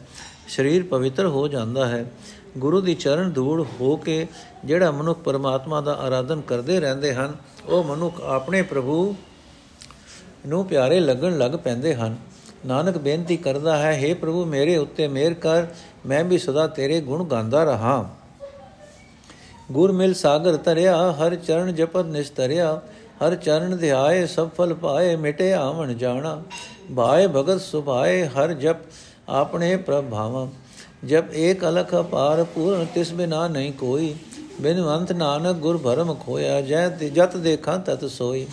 [0.48, 2.05] ਸਰੀਰ ਪਵਿੱਤਰ ਹੋ ਜਾਂਦਾ ਹੈ।
[2.59, 4.26] ਗੁਰੂ ਦੀ ਚਰਨ ਧੂੜ ਹੋ ਕੇ
[4.64, 7.35] ਜਿਹੜਾ ਮਨੁੱਖ ਪਰਮਾਤਮਾ ਦਾ ਆਰਾਧਨ ਕਰਦੇ ਰਹਿੰਦੇ ਹਨ,
[7.66, 9.14] ਉਹ ਮਨੁੱਖ ਆਪਣੇ ਪ੍ਰਭੂ
[10.46, 12.16] ਨੂੰ ਪਿਆਰੇ ਲੱਗਣ ਲੱਗ ਪੈਂਦੇ ਹਨ।
[12.66, 15.66] ਨਾਨਕ ਬੇਨਤੀ ਕਰਦਾ ਹੈ हे ਪ੍ਰਭੂ, ਮੇਰੇ ਉੱਤੇ ਮਿਹਰ ਕਰ,
[16.07, 18.09] ਮੈਂ ਵੀ ਸਦਾ ਤੇਰੇ ਗੁਣ ਗਾਉਂਦਾ ਰਹਾ।
[19.72, 22.81] ਗੁਰ ਮਿਲ ਸਾਗਰ ਤਰਿਆ ਹਰ ਚਰਨ ਜਪਤ ਨਿਸਤਰਿਆ,
[23.22, 26.42] ਹਰ ਚਰਨ ਧਿਆਏ, ਸਭ ਫਲ ਪਾਏ ਮਿਟੇ ਆਵਣ ਜਾਣਾ।
[26.94, 28.77] ਭਾਏ ਭਗਤ ਸੁਭਾਏ, ਹਰ ਜਪ
[29.29, 30.49] ਆਪਣੇ ਪ੍ਰਭਾਵ
[31.05, 34.14] ਜਬ ਏਕ ਅਲਖ ਅਪਾਰ, ਪੂਰਨ ਤਿਸ ਬਿਨਾ ਨਹੀਂ ਕੋਈ।
[34.61, 38.46] ਬਿਨਵੰਤ ਨਾਨਕ ਗੁਰ ਭਰਮ ਖੋਇਆ, ਜੈ ਜਤ ਦੇਖਾਂ ਤਤ ਸੋਈ।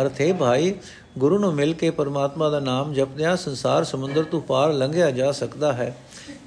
[0.00, 0.74] ਅਰਥ ਹੈ ਭਾਈ,
[1.18, 5.72] ਗੁਰੂ ਨੂੰ ਮਿਲ ਕੇ ਪਰਮਾਤਮਾ ਦਾ ਨਾਮ ਜਪਦਿਆਂ ਸੰਸਾਰ ਸਮੁੰਦਰ ਤੋਂ ਪਾਰ ਲੰਘਿਆ ਜਾ ਸਕਦਾ
[5.72, 5.96] ਹੈ।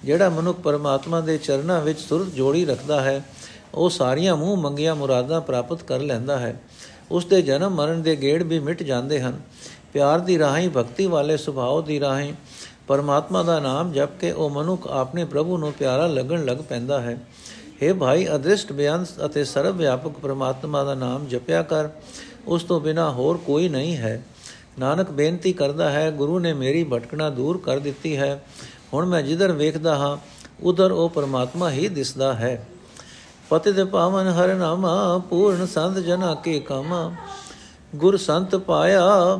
[0.03, 3.23] ਜਿਹੜਾ ਮਨੁੱਖ ਪਰਮਾਤਮਾ ਦੇ ਚਰਨਾਂ ਵਿੱਚ ਸੁਰਤ ਜੋੜੀ ਰੱਖਦਾ ਹੈ,
[3.73, 6.61] ਉਹ ਸਾਰੀਆਂ ਮੂੰਹ ਮੰਗੀਆਂ ਮੁਰਾਦਾਂ ਪ੍ਰਾਪਤ ਕਰ ਲੈਂਦਾ ਹੈ।
[7.11, 9.39] ਉਸ ਦੇ ਜਨਮ ਮਰਨ ਦੇ ਗੇੜ ਵੀ ਮਿਟ ਜਾਂਦੇ ਹਨ।
[9.93, 12.33] ਪਿਆਰ ਦੀ ਰਾਹੀਂ, ਭਗਤੀ ਵਾਲੇ ਸੁਭਾਅ ਦੀ ਰਾਹੀਂ,
[12.87, 17.17] ਪਰਮਾਤਮਾ ਦਾ ਨਾਮ ਜਪ ਕੇ ਉਹ ਮਨੁੱਖ ਆਪਣੇ ਪ੍ਰਭੂ ਨੂੰ ਪਿਆਰਾ ਲੱਗਣ ਲੱਗ ਪੈਂਦਾ ਹੈ।
[17.83, 21.89] हे ਭਾਈ, ਅਦ੍ਰਿਸ਼ਟ ਬਿਆੰਤ ਅਤੇ ਸਰਵ ਵਿਆਪਕ ਪਰਮਾਤਮਾ ਦਾ ਨਾਮ ਜਪਿਆ ਕਰ।
[22.47, 24.23] ਉਸ ਤੋਂ ਬਿਨਾ ਹੋਰ ਕੋਈ ਨਹੀਂ ਹੈ।
[24.79, 28.43] ਨਾਨਕ ਬੇਨਤੀ ਕਰਦਾ ਹੈ, ਗੁਰੂ ਨੇ ਮੇਰੀ ਭਟਕਣਾ ਦੂਰ ਕਰ ਦਿੱਤੀ ਹੈ।
[28.93, 30.17] ਹੁਣ ਮੈਂ ਜਿੱਧਰ ਵੇਖਦਾ ਹਾਂ,
[30.63, 32.67] ਉਧਰ ਉਹ ਪਰਮਾਤਮਾ ਹੀ ਦਿਸਦਾ ਹੈ।
[33.49, 37.13] ਪਤਿਤ ਪਾਵਨ ਹਰ ਨਾਮਾ, ਪੂਰਨ ਸੰਤ ਜਨਾ ਕੇ ਕਾਮਾ।
[37.95, 39.39] ਗੁਰ ਸੰਤ ਪਾਇਆ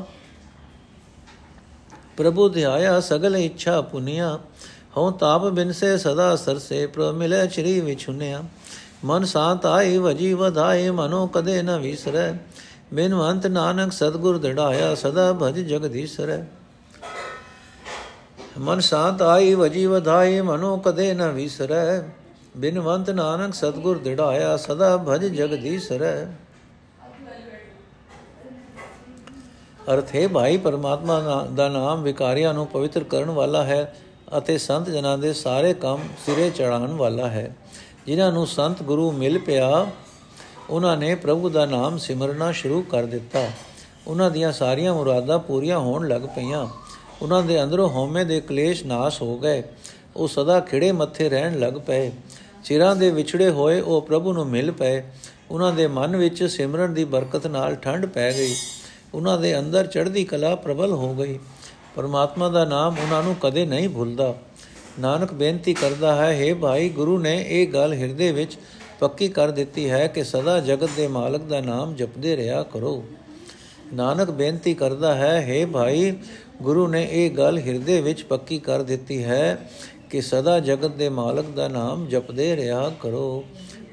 [2.17, 4.37] ਪ੍ਰਭੂ ਧਿਆਇਆ ਸਗਲ ਇੱਛਾ ਪੁਨੀਆ
[4.97, 8.43] ਹਉ ਤਾਪ ਬਿਨਸੇ ਸਦਾ ਸਰਸੇ ਪ੍ਰ ਮਿਲੇ ਚਰੀ ਵਿਛੁਨਿਆ
[9.05, 12.33] ਮਨ ਸਾਤ ਆਈ ਵਜੀ ਵਧਾਏ ਮਨੋ ਕਦੇ ਨ ਵਿਸਰੈ
[12.93, 16.43] ਬਿਨਵੰਤ ਨਾਨਕ ਸਤਗੁਰ ਦਿੜਾਇਆ ਸਦਾ ਭਜ ਜਗਦੀਸ਼ਰੈ
[18.59, 22.01] ਮਨ ਸਾਤ ਆਈ ਵਜੀ ਵਧਾਏ ਮਨੋ ਕਦੇ ਨ ਵਿਸਰੈ
[22.57, 26.15] ਬਿਨਵੰਤ ਨਾਨਕ ਸਤਗੁਰ ਦਿੜਾਇਆ ਸਦਾ ਭਜ ਜਗਦੀਸ਼ਰੈ
[29.89, 33.95] ਅਰਥ, ਹੈ ਭਾਈ, ਪਰਮਾਤਮਾ ਦਾ ਨਾਮ ਵਿਕਾਰੀਆਂ ਨੂੰ ਪਵਿੱਤਰ ਕਰਨ ਵਾਲਾ ਹੈ
[34.37, 37.55] ਅਤੇ ਸੰਤ ਜਨਾਂ ਦੇ ਸਾਰੇ ਕੰਮ ਸਿਰੇ ਚੜਾਉਣ ਵਾਲਾ ਹੈ।
[38.05, 39.87] ਜਿਨ੍ਹਾਂ ਨੂੰ ਸੰਤ ਗੁਰੂ ਮਿਲ ਪਿਆ,
[40.69, 43.47] ਉਹਨਾਂ ਨੇ ਪ੍ਰਭੂ ਦਾ ਨਾਮ ਸਿਮਰਨਾ ਸ਼ੁਰੂ ਕਰ ਦਿੱਤਾ।
[44.07, 46.67] ਉਹਨਾਂ ਦੀਆਂ ਸਾਰੀਆਂ ਮੁਰਾਦਾਂ ਪੂਰੀਆਂ ਹੋਣ ਲੱਗ ਪਈਆਂ।
[47.21, 49.63] ਉਹਨਾਂ ਦੇ ਅੰਦਰੋਂ ਹਉਮੈ ਦੇ ਕਲੇਸ਼ ਨਾਸ਼ ਹੋ ਗਏ।
[50.15, 52.11] ਉਹ ਸਦਾ ਖਿੜੇ ਮੱਥੇ ਰਹਿਣ ਲੱਗ ਪਏ।
[52.63, 55.03] ਚਿਰਾਂ ਦੇ ਵਿਛੜੇ ਹੋਏ ਉਹ ਪ੍ਰਭੂ ਨੂੰ ਮਿਲ ਪਏ।
[55.51, 58.55] ਉਹਨਾਂ ਦੇ ਮਨ ਵਿੱਚ ਸਿਮਰਨ ਦੀ ਬਰਕਤ ਨਾਲ ਠੰਡ ਪੈ ਗਈ।
[59.13, 61.39] ਉਹਨਾਂ ਦੇ ਅੰਦਰ ਚੜ੍ਹਦੀ ਕਲਾ ਪ੍ਰਬਲ ਹੋ ਗਈ।
[61.95, 64.35] ਪਰਮਾਤਮਾ ਦਾ ਨਾਮ ਉਹਨਾਂ ਨੂੰ ਕਦੇ ਨਹੀਂ ਭੁੱਲਦਾ।
[64.99, 68.57] ਨਾਨਕ ਬੇਨਤੀ ਕਰਦਾ ਹੈ हे ਭਾਈ, ਗੁਰੂ ਨੇ ਇਹ ਗੱਲ ਹਿਰਦੇ ਵਿੱਚ
[68.99, 73.03] ਪੱਕੀ ਕਰ ਦਿੱਤੀ ਹੈ ਕਿ ਸਦਾ ਜਗਤ ਦੇ ਮਾਲਕ ਦਾ ਨਾਮ ਜਪਦੇ ਰਿਹਾ ਕਰੋ।
[73.93, 76.13] ਨਾਨਕ ਬੇਨਤੀ ਕਰਦਾ ਹੈ हे ਭਾਈ,
[76.61, 79.69] ਗੁਰੂ ਨੇ ਇਹ ਗੱਲ ਹਿਰਦੇ ਵਿੱਚ ਪੱਕੀ ਕਰ ਦਿੱਤੀ ਹੈ
[80.09, 83.43] ਕਿ ਸਦਾ ਜਗਤ ਦੇ ਮਾਲਕ ਦਾ ਨਾਮ ਜਪਦੇ ਰਿਹਾ ਕਰੋ।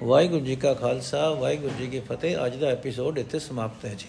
[0.03, 4.07] ਵਾਹਿਗੁਰੂ ਜੀ ਕਾ ਖਾਲਸਾ, ਵਾਹਿਗੁਰੂ ਜੀ ਕੀ ਫਤਿਹ। ਅੱਜ ਦਾ ਐਪੀਸੋਡ ਇੱਥੇ ਸਮਾਪਤ ਹੈ ਜੀ।